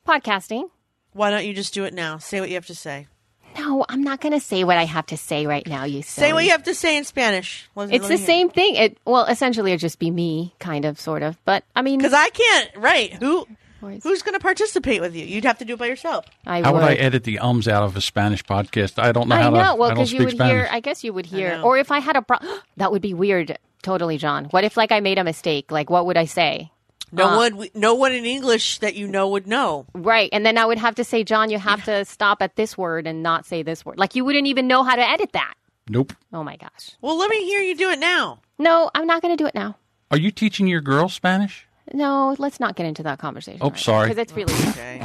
[0.07, 0.69] Podcasting.
[1.13, 2.17] Why don't you just do it now?
[2.19, 3.07] Say what you have to say.
[3.57, 5.83] No, I'm not going to say what I have to say right now.
[5.83, 7.69] You Say what you have to say in Spanish.
[7.77, 8.75] It's the same thing.
[8.75, 11.37] It well, essentially, it'd just be me, kind of, sort of.
[11.45, 12.71] But I mean, Because I can't.
[12.77, 13.13] Right?
[13.13, 13.47] Who?
[13.81, 15.25] Who's going to participate with you?
[15.25, 16.25] You'd have to do it by yourself.
[16.47, 16.79] I How would.
[16.79, 18.97] would I edit the ums out of a Spanish podcast?
[18.97, 19.57] I don't know I how know.
[19.57, 19.75] to.
[19.75, 20.53] Well, I don't because you would Spanish.
[20.53, 20.67] hear.
[20.71, 21.59] I guess you would hear.
[21.61, 22.37] Or if I had a pro-
[22.77, 23.57] that would be weird.
[23.81, 24.45] Totally, John.
[24.45, 25.69] What if like I made a mistake?
[25.69, 26.71] Like, what would I say?
[27.15, 27.37] No Uh.
[27.37, 29.85] one, no one in English that you know would know.
[29.93, 32.77] Right, and then I would have to say, John, you have to stop at this
[32.77, 33.97] word and not say this word.
[33.99, 35.53] Like you wouldn't even know how to edit that.
[35.87, 36.13] nope.
[36.33, 36.91] Oh my gosh.
[37.01, 38.41] Well, let me hear you do it now.
[38.57, 39.75] No, I'm not going to do it now.
[40.11, 41.67] Are you teaching your girls Spanish?
[41.93, 43.59] No, let's not get into that conversation.
[43.61, 44.07] Oh, sorry.
[44.09, 45.01] Because it's really Okay.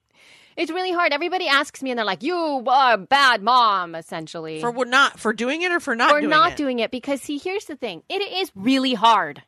[0.56, 1.12] it's really hard.
[1.12, 2.36] Everybody asks me, and they're like, "You
[2.66, 4.60] are a bad mom," essentially.
[4.60, 6.56] for not for doing it or for not or doing not it?
[6.56, 9.42] doing it because see here's the thing it is really hard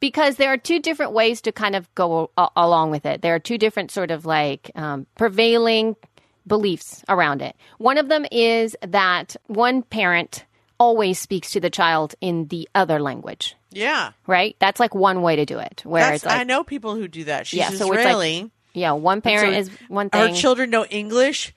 [0.00, 3.34] because there are two different ways to kind of go a- along with it there
[3.34, 5.96] are two different sort of like um, prevailing
[6.46, 10.44] beliefs around it one of them is that one parent
[10.78, 15.36] always speaks to the child in the other language Yeah, right that's like one way
[15.36, 17.46] to do it where that's, it's like I know people who do that.
[17.46, 18.50] She's Yeah, so it's like- Israeli.
[18.74, 21.52] yeah one parent So is one thing children know English,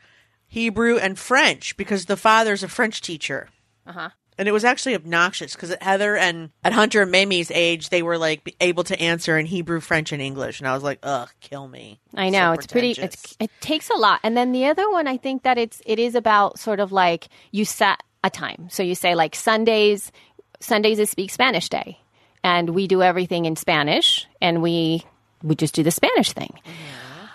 [0.47, 3.47] Hebrew, and French because the father's a French teacher.
[3.87, 4.09] Uh-huh.
[4.41, 8.01] And it was actually obnoxious because at Heather and at Hunter and Mamie's age, they
[8.01, 11.29] were like able to answer in Hebrew, French, and English, and I was like, "Ugh,
[11.41, 12.91] kill me." I know So it's pretty.
[12.93, 15.99] It's it takes a lot, and then the other one, I think that it's it
[15.99, 18.67] is about sort of like you set a time.
[18.71, 20.11] So you say like Sundays.
[20.59, 21.99] Sundays is Speak Spanish Day,
[22.43, 25.05] and we do everything in Spanish, and we
[25.43, 26.57] we just do the Spanish thing.
[26.65, 27.25] Mm-hmm.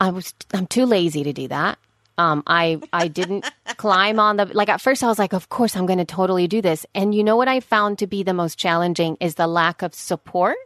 [0.00, 1.76] I was I'm too lazy to do that.
[2.20, 3.44] Um, I I didn't
[3.78, 6.46] climb on the like at first I was like, of course I'm going to totally
[6.48, 9.46] do this, and you know what I found to be the most challenging is the
[9.46, 10.56] lack of support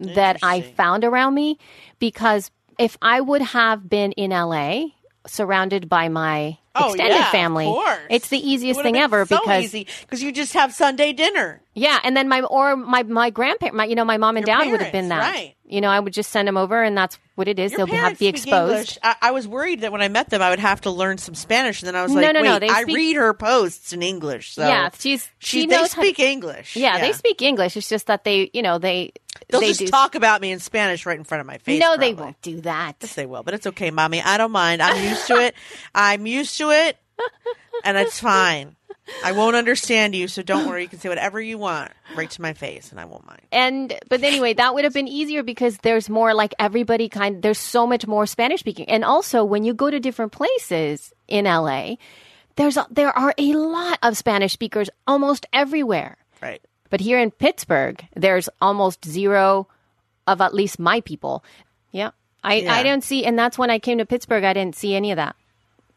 [0.00, 1.58] that I found around me
[1.98, 4.86] because if I would have been in LA
[5.26, 7.66] surrounded by my Oh, extended yeah, family,
[8.08, 11.60] it's the easiest Would've thing ever so because because you just have Sunday dinner.
[11.74, 14.56] yeah, and then my or my my grandparent, my you know my mom and Your
[14.58, 15.34] dad would have been that.
[15.34, 15.54] right.
[15.70, 17.72] You know, I would just send them over, and that's what it is.
[17.72, 18.98] Your They'll have be speak exposed.
[19.02, 21.34] I, I was worried that when I met them, I would have to learn some
[21.34, 23.34] Spanish, and then I was No, like, no, "Wait, no, they I speak- read her
[23.34, 26.74] posts in English." So yeah, she's she, she they knows how- speak English.
[26.74, 27.76] yeah, they speak English.
[27.76, 29.12] It's just that they, you know, they
[29.50, 29.86] They'll they just do.
[29.88, 31.80] talk about me in Spanish right in front of my face.
[31.80, 32.96] no, they won't do that.
[33.02, 34.22] Yes, they will, but it's okay, mommy.
[34.22, 34.80] I don't mind.
[34.80, 35.54] I'm used to it.
[35.94, 36.96] I'm used to it,
[37.84, 38.74] and it's fine.
[39.24, 40.82] I won't understand you, so don't worry.
[40.82, 43.42] You can say whatever you want right to my face, and I won't mind.
[43.52, 47.42] And but anyway, that would have been easier because there's more like everybody kind.
[47.42, 51.44] There's so much more Spanish speaking, and also when you go to different places in
[51.44, 51.96] LA,
[52.56, 56.16] there's a, there are a lot of Spanish speakers almost everywhere.
[56.42, 56.62] Right.
[56.90, 59.68] But here in Pittsburgh, there's almost zero
[60.26, 61.44] of at least my people.
[61.92, 62.10] Yeah.
[62.42, 62.72] I, Yeah.
[62.72, 65.16] I don't see, and that's when I came to Pittsburgh, I didn't see any of
[65.16, 65.36] that.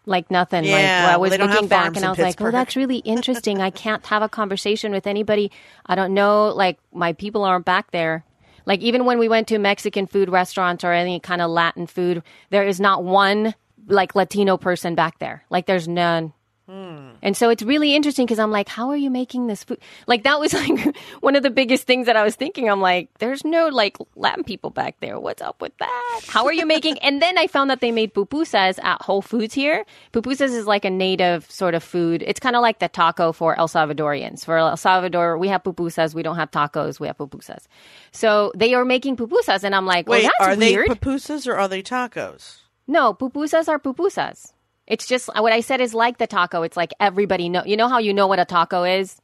[0.05, 0.63] Like nothing.
[0.63, 2.53] like Yeah, I was don't looking back and I was like, oh, Pittsburgh.
[2.53, 3.61] that's really interesting.
[3.61, 5.51] I can't have a conversation with anybody.
[5.85, 6.49] I don't know.
[6.49, 8.25] Like my people aren't back there.
[8.65, 12.23] Like even when we went to Mexican food restaurants or any kind of Latin food,
[12.49, 13.53] there is not one
[13.87, 15.43] like Latino person back there.
[15.49, 16.33] Like there's none.
[16.71, 17.15] Hmm.
[17.21, 19.79] And so it's really interesting because I'm like, how are you making this food?
[20.07, 22.69] Like that was like one of the biggest things that I was thinking.
[22.69, 25.19] I'm like, there's no like Latin people back there.
[25.19, 26.21] What's up with that?
[26.29, 26.97] How are you making?
[27.01, 29.85] and then I found that they made pupusas at Whole Foods here.
[30.13, 32.23] Pupusas is like a native sort of food.
[32.25, 34.45] It's kind of like the taco for El Salvadorians.
[34.45, 36.15] For El Salvador, we have pupusas.
[36.15, 37.01] We don't have tacos.
[37.01, 37.67] We have pupusas.
[38.13, 40.89] So they are making pupusas, and I'm like, Wait, well, that's are weird.
[40.89, 42.59] they pupusas or are they tacos?
[42.87, 44.53] No, pupusas are pupusas.
[44.91, 46.63] It's just what I said is like the taco.
[46.63, 47.63] It's like everybody know.
[47.65, 49.19] You know how you know what a taco is.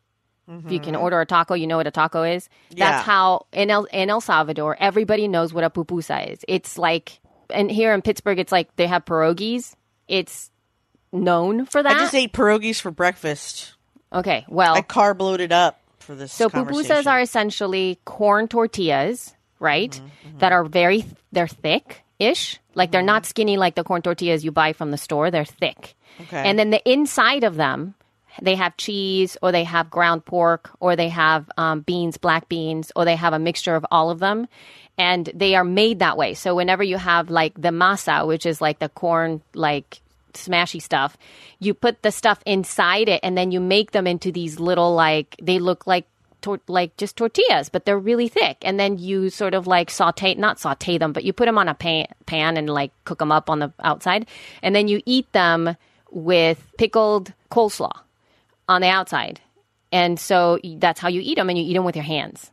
[0.50, 2.46] If you can order a taco, you know what a taco is.
[2.46, 2.78] Mm-hmm.
[2.78, 2.92] Yeah.
[2.92, 6.40] That's how in El in El Salvador, everybody knows what a pupusa is.
[6.48, 9.74] It's like, and here in Pittsburgh, it's like they have pierogies.
[10.08, 10.50] It's
[11.12, 11.98] known for that.
[11.98, 13.74] I just ate pierogies for breakfast.
[14.14, 16.32] okay, well, I carb loaded up for this.
[16.32, 19.92] So pupusas are essentially corn tortillas, right?
[19.92, 21.04] Mm-hmm, That are very
[21.34, 22.60] they're thick ish.
[22.76, 25.32] Like they're not skinny like the corn tortillas you buy from the store.
[25.32, 25.96] They're thick.
[26.22, 26.44] Okay.
[26.44, 27.96] And then the inside of them,
[28.42, 32.92] they have cheese or they have ground pork or they have um, beans, black beans,
[32.96, 34.48] or they have a mixture of all of them.
[34.98, 36.34] And they are made that way.
[36.34, 40.02] So whenever you have like the masa, which is like the corn, like
[40.34, 41.18] smashy stuff,
[41.60, 45.36] you put the stuff inside it and then you make them into these little like,
[45.42, 46.08] they look like
[46.42, 48.58] tor- like just tortillas, but they're really thick.
[48.62, 51.68] And then you sort of like saute, not saute them, but you put them on
[51.68, 54.28] a pan, pan and like cook them up on the outside.
[54.62, 55.76] And then you eat them
[56.12, 57.92] with pickled coleslaw
[58.68, 59.40] on the outside.
[59.92, 62.52] And so that's how you eat them, and you eat them with your hands.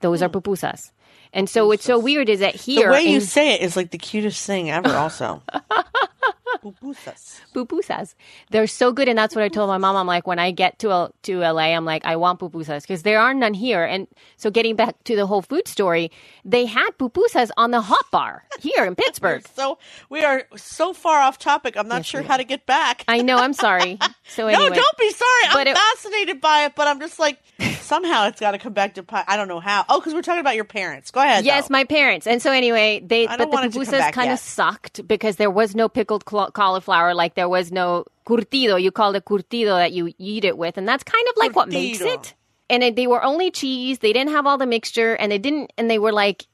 [0.00, 0.92] Those are pupusas.
[1.32, 2.58] And so what's so weird is that Hmm.
[2.58, 4.90] The here way you say it is like the cutest thing ever.
[4.90, 5.42] Also,
[6.62, 7.40] Pupusas.
[7.54, 8.14] pupusas,
[8.50, 9.96] they're so good, and that's what I told my mom.
[9.96, 13.02] I'm like, when I get to L- to LA, I'm like, I want pupusas because
[13.02, 13.84] there are none here.
[13.84, 16.10] And so, getting back to the whole food story,
[16.44, 19.46] they had pupusas on the hot bar here in Pittsburgh.
[19.54, 19.78] So
[20.10, 21.76] we are so far off topic.
[21.76, 23.04] I'm not sure how to get back.
[23.06, 23.36] I know.
[23.38, 23.98] I'm sorry.
[24.30, 25.42] So anyway, no, don't be sorry.
[25.54, 27.38] But I'm it- fascinated by it, but I'm just like
[27.80, 29.02] somehow it's got to come back to.
[29.02, 29.86] pi- I don't know how.
[29.88, 31.10] Oh, because we're talking about your parents.
[31.10, 31.46] Go ahead.
[31.46, 31.72] Yes, though.
[31.72, 32.26] my parents.
[32.26, 35.88] And so anyway, they but the pupusas kind of sucked because there was no
[36.18, 38.80] pickled cla- cauliflower, like there was no curtido.
[38.80, 41.68] You call it curtido that you eat it with, and that's kind of like what
[41.68, 42.34] makes it.
[42.70, 44.00] And it, they were only cheese.
[44.00, 45.72] They didn't have all the mixture, and they didn't.
[45.78, 46.46] And they were like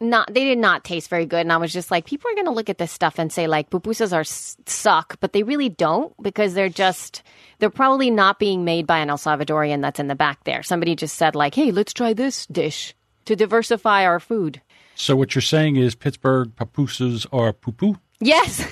[0.00, 0.32] not.
[0.32, 1.40] They did not taste very good.
[1.40, 3.46] And I was just like, people are going to look at this stuff and say
[3.46, 7.22] like pupusas are s- suck, but they really don't because they're just.
[7.60, 10.62] They're probably not being made by an El Salvadorian that's in the back there.
[10.62, 14.60] Somebody just said like, "Hey, let's try this dish to diversify our food."
[14.96, 17.98] So what you're saying is Pittsburgh pupusas are poo poo?
[18.24, 18.66] Yes.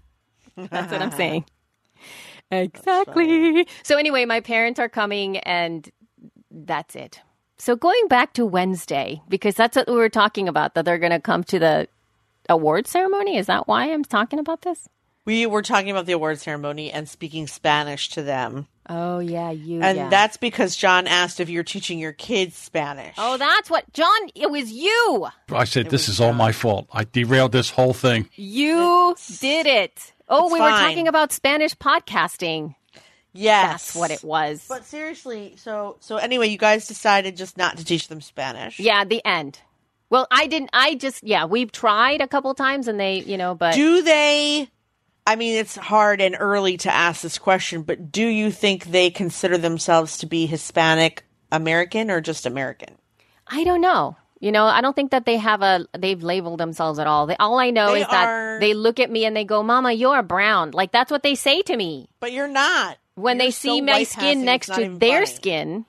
[0.56, 1.44] That's what I'm saying.
[2.50, 3.66] Exactly.
[3.82, 5.88] So, anyway, my parents are coming, and
[6.50, 7.20] that's it.
[7.58, 11.12] So, going back to Wednesday, because that's what we were talking about, that they're going
[11.12, 11.88] to come to the
[12.48, 13.36] award ceremony.
[13.36, 14.88] Is that why I'm talking about this?
[15.26, 19.80] we were talking about the award ceremony and speaking Spanish to them, Oh, yeah, you.
[19.82, 20.08] and yeah.
[20.08, 23.14] that's because John asked if you're teaching your kids Spanish.
[23.18, 23.92] Oh, that's what.
[23.92, 25.26] John, it was you.
[25.50, 26.86] I said, this is all my fault.
[26.92, 28.28] I derailed this whole thing.
[28.36, 30.12] You did it.
[30.28, 32.74] Oh, It's we were talking about Spanish podcasting.
[33.32, 34.64] yes, That's what it was.
[34.68, 38.80] But seriously, so so anyway, you guys decided just not to teach them Spanish.
[38.80, 39.60] Yeah, the end.
[40.10, 40.70] Well, I didn't.
[40.72, 44.68] I just yeah, we've tried a couple times, and they, you know, but Do they?
[45.26, 49.10] I mean, it's hard and early to ask this question, but do you think they
[49.10, 52.94] consider themselves to be Hispanic American or just American?
[53.46, 54.16] I don't know.
[54.38, 57.26] You know, I don't think that they have a they've labeled themselves at all.
[57.26, 59.92] They, all I know They is that they look at me and they go, "Mama,
[59.92, 62.98] you're brown." Like that's what they say to me But you're not.
[63.14, 65.34] when You're they so see my skin next to their funny.
[65.34, 65.84] skin.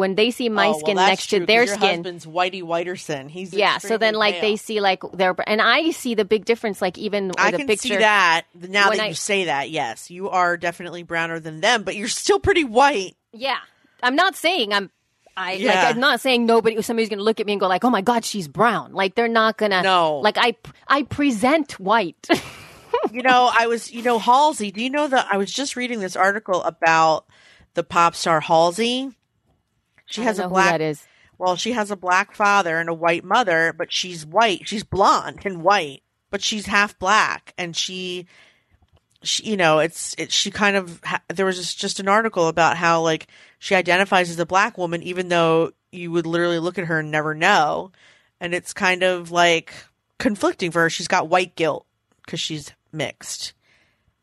[0.00, 2.62] When they see my Oh, skin that's next true, to their your skin, husband's Whitey
[2.62, 3.28] Whiterson.
[3.28, 3.76] He's yeah.
[3.76, 6.80] So then, like, they see like their and I see the big difference.
[6.80, 7.88] Like even I the can picture.
[7.88, 9.68] see that now that I- you say that.
[9.68, 13.14] Yes, you are definitely browner than them, but you're still pretty white.
[13.34, 13.58] Yeah,
[14.02, 14.90] I'm not saying I'm.
[15.36, 15.60] I like.
[15.60, 15.88] Yeah.
[15.90, 16.80] I'm not saying nobody.
[16.82, 19.28] Somebody's gonna look at me and go like, "Oh my god, she's brown." Like they're
[19.28, 19.82] not gonna.
[19.82, 20.18] No.
[20.18, 20.56] Like I,
[20.88, 22.26] I present white.
[23.12, 24.70] you know, I was, you know, Halsey.
[24.72, 27.26] Do you know that I was just reading this article about
[27.74, 29.10] the pop star Halsey?
[30.10, 30.72] She has a black.
[30.72, 31.06] That is.
[31.38, 34.68] Well, she has a black father and a white mother, but she's white.
[34.68, 38.26] She's blonde and white, but she's half black, and she,
[39.22, 40.32] she you know, it's it.
[40.32, 44.28] She kind of ha- there was just, just an article about how like she identifies
[44.28, 47.90] as a black woman, even though you would literally look at her and never know,
[48.38, 49.72] and it's kind of like
[50.18, 50.90] conflicting for her.
[50.90, 51.86] She's got white guilt
[52.26, 53.54] because she's mixed,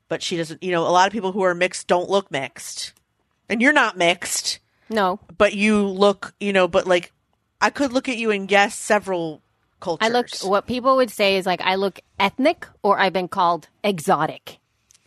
[0.08, 0.62] but she doesn't.
[0.62, 2.94] You know, a lot of people who are mixed don't look mixed,
[3.50, 7.12] and you're not mixed No, but you look, you know, but like
[7.62, 9.42] I could look at you and guess several
[9.80, 10.08] cultures.
[10.08, 10.28] I look.
[10.44, 14.60] What people would say is like I look ethnic, or I've been called exotic.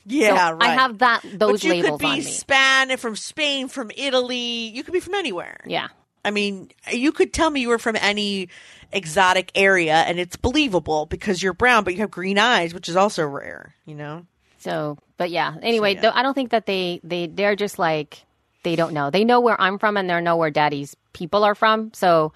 [0.05, 0.71] yeah, So right.
[0.71, 2.23] I have that those but you labels could be on me.
[2.23, 4.69] Span from Spain, from Italy.
[4.69, 5.61] You could be from anywhere.
[5.67, 5.89] Yeah.
[6.25, 8.51] I mean, you could tell me you were from any
[8.93, 12.97] exotic area, and it's believable because you're brown, but you have green eyes, which is
[12.97, 13.75] also rare.
[13.87, 14.27] You know.
[14.59, 15.55] So, but yeah.
[15.63, 16.03] Anyway, yeah.
[16.03, 18.25] though, I don't think that they they they're just like
[18.63, 19.11] they don't know.
[19.11, 21.93] They know where I'm from, and they know where Daddy's people are from.
[21.95, 22.33] So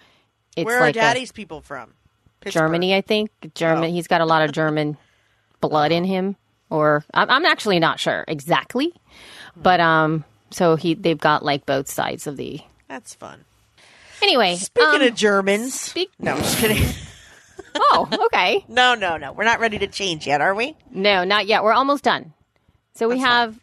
[0.56, 1.94] it's Where like are Daddy's people from?
[2.40, 2.62] Pittsburgh.
[2.62, 3.30] Germany, I think.
[3.54, 3.84] German.
[3.84, 3.92] Oh.
[3.92, 4.96] He's got a lot of German
[5.60, 6.36] blood in him,
[6.70, 8.92] or I'm, I'm actually not sure exactly,
[9.56, 10.24] but um.
[10.50, 12.60] So he they've got like both sides of the.
[12.88, 13.44] That's fun.
[14.22, 16.82] Anyway, Speaking um, of Germans, speak- no, I'm just kidding.
[17.74, 18.64] oh, okay.
[18.68, 19.32] no, no, no.
[19.32, 20.76] We're not ready to change yet, are we?
[20.90, 21.64] No, not yet.
[21.64, 22.32] We're almost done.
[22.94, 23.60] So we That's have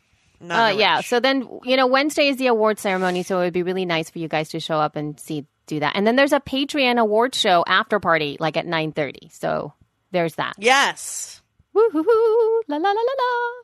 [0.49, 1.01] Uh, yeah.
[1.01, 4.09] So then, you know, Wednesday is the award ceremony, so it would be really nice
[4.09, 5.95] for you guys to show up and see do that.
[5.95, 9.29] And then there's a Patreon award show after party, like at nine thirty.
[9.31, 9.73] So
[10.11, 10.55] there's that.
[10.57, 11.41] yes.
[11.73, 13.61] Woo-hoo-hoo, la la la la la.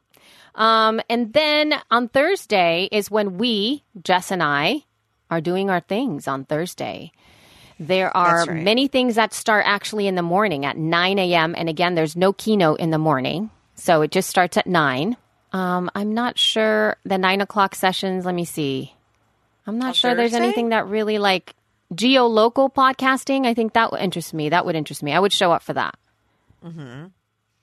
[0.88, 4.86] Um, and then on Thursday is when we, Jess and I,
[5.30, 7.12] are doing our things on Thursday.
[7.80, 8.64] There are right.
[8.64, 11.54] many things that start actually in the morning at 9 a.m.
[11.56, 13.52] And again, there's no keynote in the morning.
[13.76, 15.16] So it just starts at 9.
[15.58, 18.26] Um, I'm not sure the 9 o'clock sessions.
[18.26, 18.94] Let me see.
[19.66, 21.54] I'm not On sure there's anything that really like
[21.94, 23.46] geolocal podcasting.
[23.46, 24.50] I think that would interest me.
[24.50, 25.14] That would interest me.
[25.14, 25.96] I would show up for that.
[26.64, 27.06] Mm-hmm.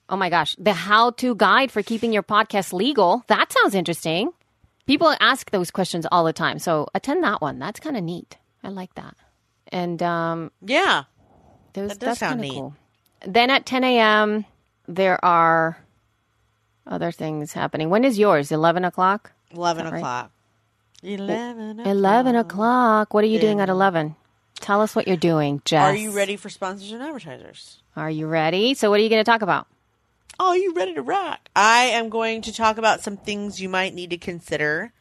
[0.09, 0.55] Oh my gosh.
[0.59, 3.23] The how to guide for keeping your podcast legal.
[3.27, 4.31] That sounds interesting.
[4.85, 6.59] People ask those questions all the time.
[6.59, 7.57] So attend that one.
[7.59, 8.37] That's kind of neat.
[8.63, 9.15] I like that.
[9.71, 11.03] And um, Yeah.
[11.73, 12.53] those, That does that's sound neat.
[12.53, 12.75] Cool.
[13.25, 14.45] Then at 10 a.m.,
[14.87, 15.77] there are
[16.87, 17.89] other things happening.
[17.89, 18.51] When is yours?
[18.51, 19.31] 11 o'clock?
[19.51, 19.97] 11 right?
[19.97, 20.31] o'clock.
[21.03, 21.87] 11 o'clock.
[21.87, 23.13] 11 o'clock.
[23.13, 24.15] What are you doing at 11?
[24.59, 25.83] Tell us what you're doing, Jess.
[25.83, 27.79] Are you ready for sponsors and advertisers?
[27.95, 28.73] Are you ready?
[28.73, 29.67] So, what are you going to talk about?
[30.39, 31.39] Oh, you ready to rock?
[31.55, 34.91] I am going to talk about some things you might need to consider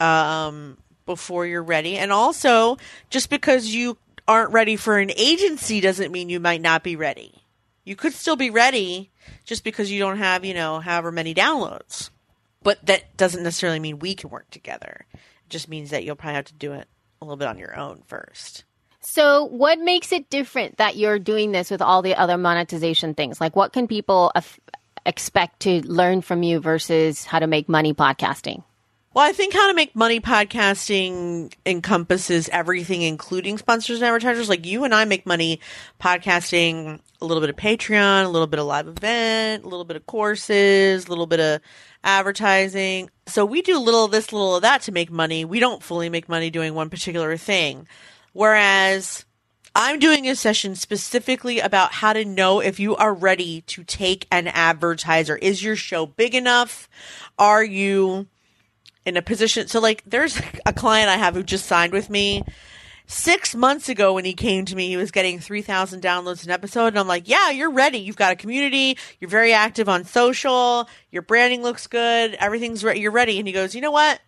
[0.00, 1.96] um, before you're ready.
[1.96, 2.76] And also,
[3.08, 7.39] just because you aren't ready for an agency doesn't mean you might not be ready.
[7.90, 9.10] You could still be ready
[9.44, 12.10] just because you don't have, you know, however many downloads.
[12.62, 15.06] But that doesn't necessarily mean we can work together.
[15.12, 15.18] It
[15.48, 16.86] just means that you'll probably have to do it
[17.20, 18.62] a little bit on your own first.
[19.00, 23.40] So, what makes it different that you're doing this with all the other monetization things?
[23.40, 24.60] Like, what can people af-
[25.04, 28.62] expect to learn from you versus how to make money podcasting?
[29.12, 34.48] Well, I think how to make money podcasting encompasses everything, including sponsors and advertisers.
[34.48, 35.58] Like you and I make money
[36.00, 39.96] podcasting a little bit of Patreon, a little bit of live event, a little bit
[39.96, 41.60] of courses, a little bit of
[42.04, 43.10] advertising.
[43.26, 45.44] So we do little of this, little of that to make money.
[45.44, 47.88] We don't fully make money doing one particular thing.
[48.32, 49.24] Whereas
[49.74, 54.28] I'm doing a session specifically about how to know if you are ready to take
[54.30, 55.34] an advertiser.
[55.36, 56.88] Is your show big enough?
[57.40, 58.28] Are you
[59.10, 59.68] in a position?
[59.68, 62.42] So, like, there's a client I have who just signed with me.
[63.06, 66.86] Six months ago, when he came to me, he was getting 3,000 downloads an episode.
[66.88, 67.98] And I'm like, yeah, you're ready.
[67.98, 68.96] You've got a community.
[69.18, 70.88] You're very active on social.
[71.10, 72.34] Your branding looks good.
[72.34, 73.00] Everything's ready.
[73.00, 73.38] You're ready.
[73.38, 74.20] And he goes, you know what?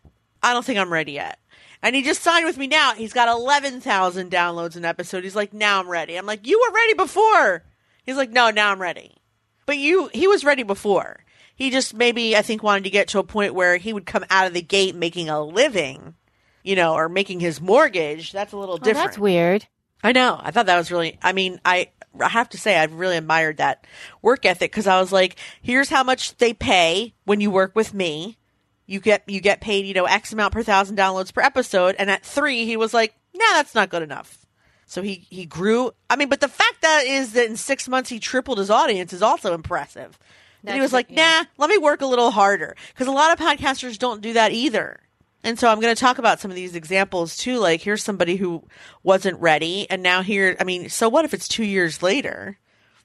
[0.43, 1.39] I don't think I'm ready yet.
[1.80, 2.95] And he just signed with me now.
[2.95, 5.22] He's got 11,000 downloads an episode.
[5.22, 6.16] He's like, now I'm ready.
[6.16, 7.64] I'm like, you were ready before.
[8.05, 9.16] He's like, no, now I'm ready.
[9.64, 11.22] But you, he was ready before.
[11.55, 14.25] He just maybe, I think, wanted to get to a point where he would come
[14.31, 16.15] out of the gate making a living,
[16.63, 18.33] you know, or making his mortgage.
[18.33, 19.09] That's a little Oh, different.
[19.09, 19.67] that's weird.
[20.03, 20.41] I know.
[20.43, 23.59] I thought that was really, I mean, I, I have to say, I really admired
[23.59, 23.87] that
[24.23, 27.95] work ethic because I was like, here's how much they pay when you work with
[27.95, 28.39] me.
[28.87, 31.95] You get, you get paid, you know, X amount per thousand downloads per episode.
[31.99, 34.45] And at three, he was like, nah, that's not good enough.
[34.87, 35.93] So he, he grew.
[36.11, 39.13] I mean, but the fact that is that in six months he tripled his audience
[39.13, 40.19] is also impressive.
[40.63, 41.43] Then he was like, yeah.
[41.43, 42.77] nah, let me work a little harder.
[42.93, 45.01] Because a lot of podcasters don't do that either.
[45.45, 47.59] And so I'm going to talk about some of these examples too.
[47.59, 48.63] Like, here's somebody who
[49.03, 49.91] wasn't ready.
[49.91, 52.59] And now here, I mean, so what if it's two years later?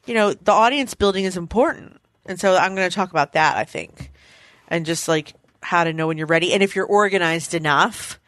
[0.05, 1.99] You know, the audience building is important.
[2.27, 4.11] And so I'm going to talk about that, I think.
[4.67, 5.33] And just like
[5.63, 6.53] how to know when you're ready.
[6.53, 8.19] And if you're organized enough,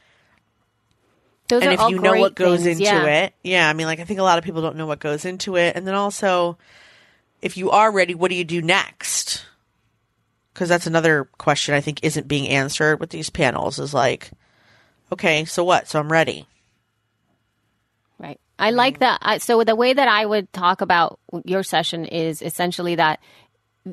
[1.48, 3.24] Those and if you know what goes things, into yeah.
[3.24, 5.26] it yeah i mean like i think a lot of people don't know what goes
[5.26, 6.60] into it and then also
[7.42, 9.46] if you are ready what do you do next
[10.54, 14.32] because that's another question i think isn't being answered with these panels is like
[15.12, 16.48] okay so what so i'm ready
[18.20, 18.40] Right.
[18.60, 19.42] I like that.
[19.42, 23.22] So the way that I would talk about your session is essentially that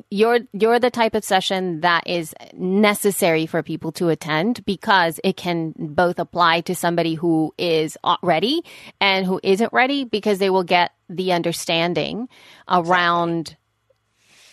[0.09, 5.37] you're you're the type of session that is necessary for people to attend because it
[5.37, 8.61] can both apply to somebody who is ready
[8.99, 12.27] and who isn't ready because they will get the understanding
[12.67, 13.55] around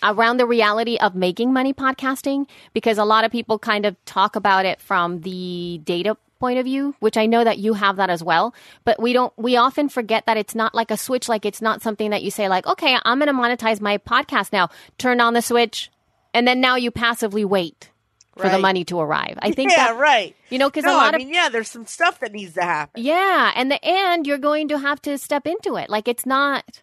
[0.03, 4.37] around the reality of making money podcasting because a lot of people kind of talk
[4.37, 8.11] about it from the data point of view which i know that you have that
[8.11, 11.47] as well but we don't we often forget that it's not like a switch like
[11.47, 14.69] it's not something that you say like okay i'm going to monetize my podcast now.
[14.99, 15.91] Turn on the switch
[16.35, 17.91] and then now you passively wait
[18.37, 19.39] for the money to arrive.
[19.41, 20.35] I think yeah that right.
[20.51, 22.55] you know because no, a lot I of mean, yeah there's some stuff that needs
[22.55, 23.03] to happen.
[23.03, 25.89] Yeah, and the and you're going to have to step into it.
[25.89, 26.83] Like it's not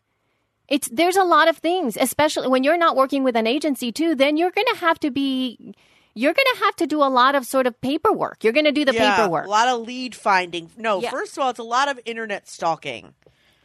[0.70, 4.16] it's there's a lot of things, especially when you're not working with an agency too,
[4.16, 5.76] then you're going to have to be
[6.14, 8.44] you're going to have to do a lot of sort of paperwork.
[8.44, 9.46] You're going to do the yeah, paperwork.
[9.46, 11.10] a lot of lead finding no Yeah.
[11.10, 13.14] first of all it's a lot of internet stalking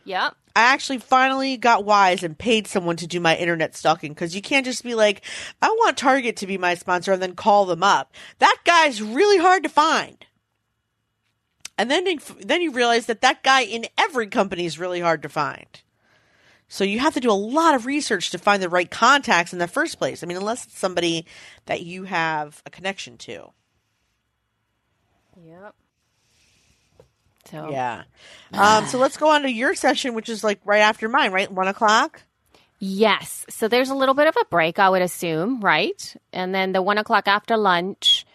[0.06, 0.36] Yep.
[0.54, 4.40] I actually finally got wise and paid someone to do my internet stalking because you
[4.40, 5.20] can't just be like,
[5.60, 8.14] I want Target to be my sponsor and then call them up.
[8.38, 10.24] That guy's really hard to find.
[11.76, 12.06] And then,
[12.40, 15.66] then you realize that that guy in every company is really hard to find.
[16.68, 19.58] So you have to do a lot of research to find the right contacts in
[19.58, 20.22] the first place.
[20.22, 21.26] I mean, unless it's somebody
[21.66, 23.50] that you have a connection to.
[25.44, 25.74] Yep.
[27.50, 28.02] So Yeah.
[28.52, 31.50] Um, so let's go on to your session, which is like right after mine, right?
[31.50, 32.22] One o'clock.
[32.78, 33.46] Yes.
[33.48, 36.16] So there's a little bit of a break, I would assume, right?
[36.32, 38.26] And then the one o'clock after lunch,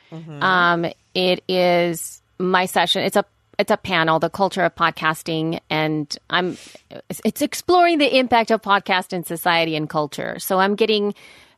[0.41, 3.03] um, it is my session.
[3.03, 3.25] It's a
[3.61, 6.57] it's a panel, the culture of podcasting, and I'm
[7.09, 10.39] it's- exploring the impact of podcast in society and culture.
[10.39, 11.13] So I'm getting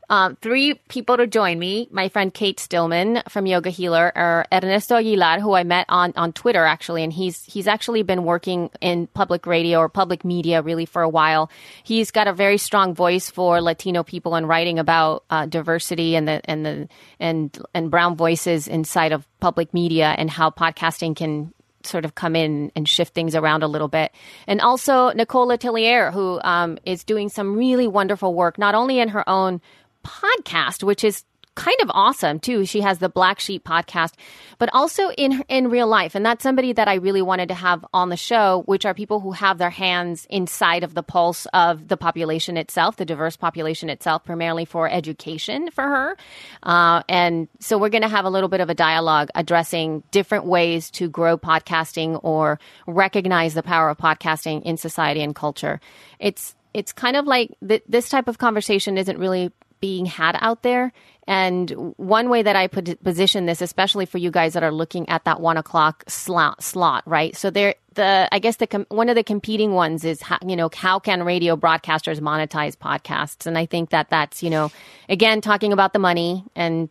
[0.10, 1.88] um, three people to join me.
[1.90, 6.34] My friend Kate Stillman from Yoga Healer, or Ernesto Aguilar, who I met on, on
[6.34, 10.86] Twitter actually, and he's he's actually been working in public radio or public media really
[10.86, 11.50] for a while.
[11.84, 16.28] He's got a very strong voice for Latino people and writing about uh, diversity and
[16.28, 16.90] the and the
[17.20, 21.54] and and brown voices inside of public media and how podcasting can
[21.86, 24.12] sort of come in and shift things around a little bit.
[24.48, 29.10] And also Nicole Letellier, who um, is doing some really wonderful work, not only in
[29.10, 29.62] her own
[30.06, 31.24] podcast, which is
[31.56, 32.66] kind of awesome too.
[32.66, 34.14] She has the Black Sheep podcast,
[34.58, 37.86] but also in in real life, and that's somebody that I really wanted to have
[37.94, 41.88] on the show, which are people who have their hands inside of the pulse of
[41.88, 46.18] the population itself, the diverse population itself, primarily for education for her.
[46.64, 50.46] Uh, and so we're going to have a little bit of a dialogue addressing different
[50.46, 55.80] ways to grow podcasting or recognize the power of podcasting in society and culture.
[56.20, 59.52] It's it's kind of like th- this type of conversation isn't really
[59.84, 60.94] being had out there.
[61.28, 65.08] And one way that I put, position this, especially for you guys that are looking
[65.10, 67.36] at that one o'clock slot, slot right?
[67.36, 70.70] So there, the I guess the one of the competing ones is how, you know
[70.74, 73.46] how can radio broadcasters monetize podcasts?
[73.46, 74.72] And I think that that's you know
[75.10, 76.88] again talking about the money, and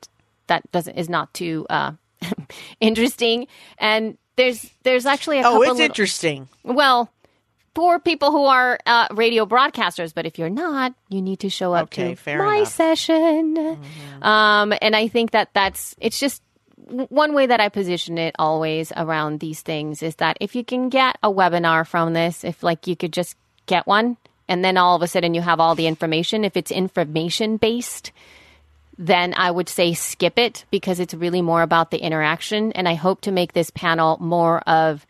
[0.48, 1.92] that doesn't is not too uh,
[2.80, 3.46] interesting.
[3.78, 6.48] And there's there's actually a Oh, couple it's little- interesting.
[6.62, 7.10] well,
[7.74, 11.72] for people who are uh, radio broadcasters, but if you're not, you need to show
[11.72, 12.68] up Okay, to my enough.
[12.68, 13.78] session.
[14.20, 16.42] Um, and I think that that's it's just
[16.76, 20.88] one way that I position it always around these things is that if you can
[20.90, 24.16] get a webinar from this, if like you could just get one,
[24.48, 26.44] and then all of a sudden you have all the information.
[26.44, 28.12] If it's information based,
[28.98, 32.72] then I would say skip it because it's really more about the interaction.
[32.72, 35.06] And I hope to make this panel more of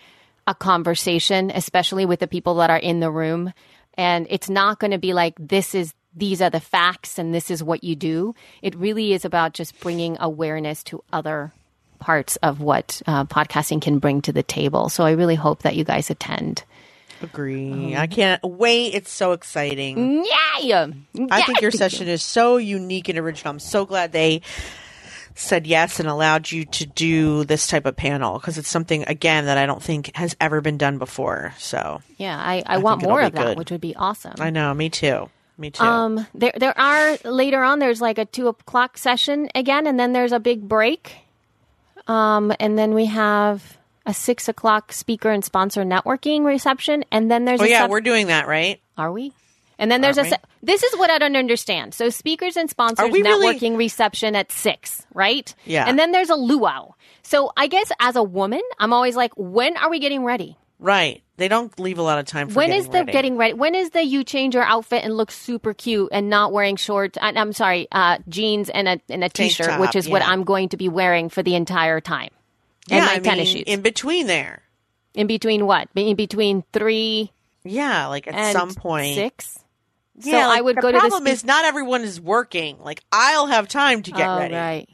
[0.46, 3.52] a conversation, especially with the people that are in the room.
[3.94, 7.50] And it's not going to be like, this is, these are the facts and this
[7.50, 8.34] is what you do.
[8.62, 11.52] It really is about just bringing awareness to other
[11.98, 14.88] parts of what uh, podcasting can bring to the table.
[14.88, 16.64] So I really hope that you guys attend.
[17.22, 17.94] Agree.
[17.94, 18.94] I can't wait.
[18.94, 20.26] It's so exciting.
[20.62, 20.88] Yeah.
[21.30, 23.52] I think your session is so unique and original.
[23.52, 24.42] I'm so glad they
[25.34, 29.46] said yes and allowed you to do this type of panel because it's something again
[29.46, 31.54] that I don't think has ever been done before.
[31.58, 33.58] So Yeah, I, I, want more of that, good.
[33.58, 34.34] which would be awesome.
[34.38, 35.30] I know, me too.
[35.58, 35.84] Me too.
[35.84, 37.78] Um, there there are later on.
[37.78, 41.16] There's like a two o'clock session again, and then there's a big break.
[42.08, 47.44] Um, and then we have a six o'clock speaker and sponsor networking reception, and then
[47.44, 48.80] there's oh a yeah, sep- we're doing that, right?
[48.96, 49.32] are we?
[49.82, 50.20] And then there's a.
[50.22, 51.92] Aren't Se- this is what I don't understand.
[51.92, 55.52] So speakers and sponsors we really- networking reception at six, right?
[55.66, 55.84] Yeah.
[55.86, 56.92] And then there's a luau.
[57.22, 60.56] So I guess as a woman, I'm always like, when are we getting ready?
[60.78, 61.22] Right.
[61.36, 63.12] They don't leave a lot of time for When is the ready.
[63.12, 63.54] getting ready?
[63.54, 67.18] When is the you change your outfit and look super cute and not wearing shorts?
[67.20, 70.22] I, I'm sorry, uh, jeans and a and a t-shirt, top, which is what.
[70.22, 72.30] I'm going to be wearing for the entire time.
[72.90, 73.64] And yeah, my I tennis mean, shoes.
[73.66, 74.62] in between there.
[75.14, 75.88] in between what?
[75.94, 77.30] In between three
[77.64, 79.14] Yeah, like at some point.
[79.14, 79.58] six.
[80.24, 82.78] Yeah, so like, I would go to the problem is not everyone is working.
[82.80, 84.54] Like I'll have time to get oh, ready.
[84.54, 84.88] right.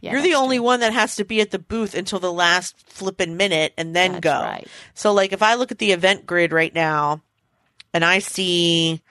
[0.00, 0.64] Yeah, You're the only true.
[0.64, 4.12] one that has to be at the booth until the last flippin' minute and then
[4.12, 4.40] That's go.
[4.40, 4.68] right.
[4.94, 7.22] So like if I look at the event grid right now
[7.92, 9.02] and I see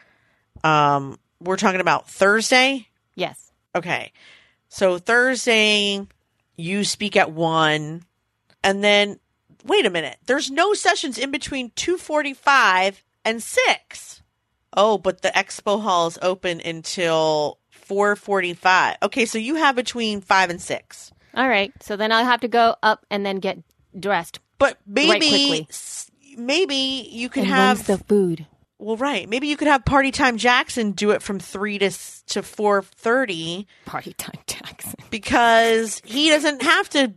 [0.63, 2.87] um we're talking about Thursday.
[3.15, 3.51] Yes.
[3.75, 4.11] Okay.
[4.69, 6.07] So Thursday
[6.55, 8.03] you speak at 1
[8.63, 9.19] and then
[9.65, 10.17] wait a minute.
[10.25, 14.21] There's no sessions in between 2:45 and 6.
[14.77, 17.57] Oh, but the expo hall is open until
[17.89, 18.97] 4:45.
[19.01, 21.11] Okay, so you have between 5 and 6.
[21.33, 21.73] All right.
[21.81, 23.57] So then I'll have to go up and then get
[23.99, 24.39] dressed.
[24.59, 25.07] But maybe
[25.47, 25.67] quickly.
[26.37, 28.45] maybe you could and have the food?
[28.79, 29.27] well right.
[29.27, 34.13] Maybe you could have Party Time Jackson do it from 3 to to 4:30 Party
[34.13, 34.95] time, Jackson.
[35.09, 37.13] because he doesn't have to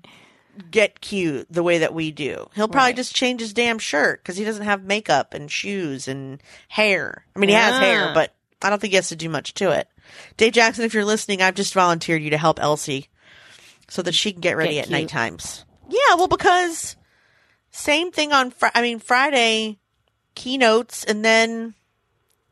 [0.70, 2.48] get cute the way that we do.
[2.54, 2.96] He'll probably Right.
[2.96, 7.24] just change his damn shirt cuz he doesn't have makeup and shoes and hair.
[7.34, 9.70] I mean, he has hair, but I don't think he has to do much to
[9.70, 9.88] it.
[10.36, 13.08] Dave Jackson, if you're listening, I've just volunteered you to help Elsie
[13.88, 15.64] so that she can get ready Get at night times.
[15.88, 16.96] Yeah, well, because
[17.70, 19.78] same thing on Fri I mean Friday
[20.34, 21.74] keynotes, and then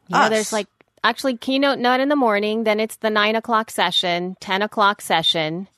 [0.08, 0.30] Yeah, us.
[0.30, 0.66] there's like
[1.04, 5.68] actually keynote not in the morning, then it's the nine o'clock session, ten o'clock session.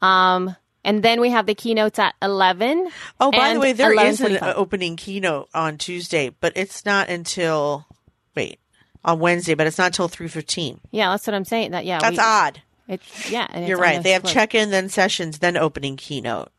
[0.00, 2.90] Um and then we have the keynotes at eleven.
[3.20, 7.86] oh, by the way, there is an opening keynote on Tuesday, but it's not until
[8.34, 8.58] wait
[9.04, 10.80] on Wednesday, but it's not until three fifteen.
[10.90, 11.72] Yeah, that's what I'm saying.
[11.72, 12.62] That yeah, That's we, odd.
[12.88, 14.02] It's yeah, and it's You're right.
[14.02, 14.34] They have slip.
[14.34, 16.50] check in, then sessions, then opening keynote.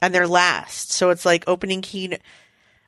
[0.00, 0.92] and they're last.
[0.92, 2.20] So it's like opening keynote,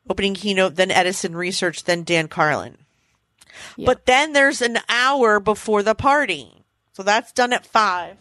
[0.09, 2.77] opening keynote, then Edison Research, then Dan Carlin.
[3.77, 6.65] But then there's an hour before the party.
[6.93, 8.17] So that's done at five.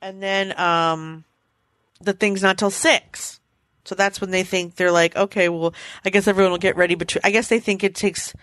[0.00, 1.24] And then um
[2.00, 3.40] the thing's not till six.
[3.84, 5.74] So that's when they think they're like, okay, well,
[6.04, 8.34] I guess everyone will get ready between I guess they think it takes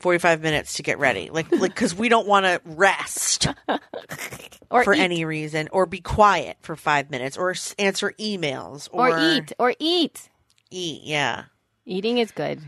[0.00, 1.30] 45 minutes to get ready.
[1.30, 3.48] Like like cuz we don't want to rest
[4.70, 8.88] Or for eat, any reason or be quiet for 5 minutes or s- answer emails
[8.92, 10.28] or, or eat or eat.
[10.70, 11.44] Eat, yeah.
[11.86, 12.60] Eating is good.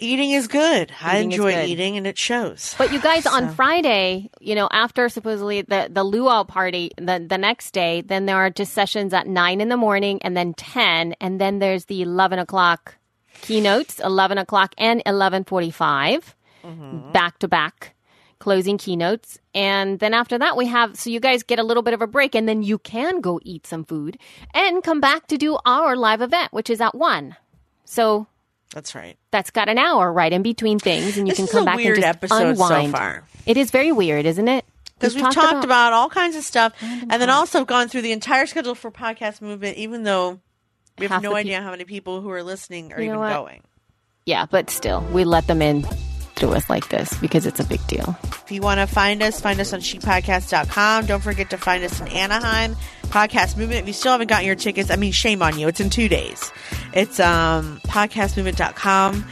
[0.00, 0.92] Eating is good.
[1.02, 1.68] I Eating is enjoy good.
[1.68, 2.74] eating and it shows.
[2.78, 7.38] But you guys on Friday, you know, after supposedly the the luau party, the the
[7.38, 11.14] next day, then there are just sessions at nine in the morning and then ten,
[11.20, 12.96] and then there's the eleven o'clock
[13.42, 16.34] keynotes, eleven o'clock and 11.45,
[16.64, 17.12] Mm-hmm.
[17.12, 17.94] back to back
[18.38, 21.92] closing keynotes, and then after that we have so you guys get a little bit
[21.94, 24.18] of a break, and then you can go eat some food
[24.54, 27.36] and come back to do our live event, which is at one.
[27.84, 28.26] So
[28.74, 29.16] That's right.
[29.32, 31.94] that's got an hour right in between things, and you This can come back and
[31.96, 32.92] just episode so unwind.
[32.92, 33.24] far.
[33.46, 34.64] It is very weird, isn't it?
[34.98, 38.44] because we've talked, about, all kinds of stuff, and then also gone through the entire
[38.46, 40.38] schedule for podcast movement, even though
[40.98, 43.62] we have Half no idea how many people who are listening are You even going.
[44.26, 45.82] yeah, but still, we let them in
[46.36, 48.14] through us like this because it's a big deal.
[48.24, 51.06] If you want to find us, find us on shepodcast.com.
[51.06, 52.76] Don't forget to find us in Anaheim
[53.10, 53.80] Podcast Movement.
[53.82, 55.68] If you still haven't gotten your tickets, I mean, shame on you.
[55.68, 56.52] It's in two days.
[56.92, 59.26] It's um, podcastmovement.com.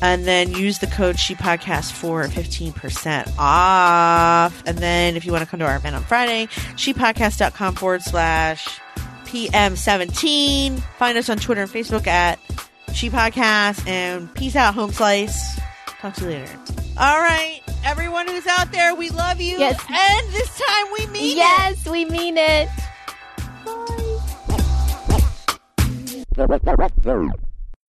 [0.00, 4.62] And then use the code ShePodcast for 15% off.
[4.66, 8.80] And then if you want to come to our event on Friday, ShePodcast.com forward slash
[9.26, 10.80] PM17.
[10.98, 12.38] Find us on Twitter and Facebook at
[12.92, 13.86] She Podcast.
[13.88, 15.60] And peace out, Home Slice.
[16.00, 16.58] Talk to you later.
[16.98, 19.58] All right, everyone who's out there, we love you.
[19.58, 19.80] Yes.
[19.88, 21.36] And this time we mean it.
[21.36, 22.68] yes, we mean it.
[27.02, 27.51] Bye.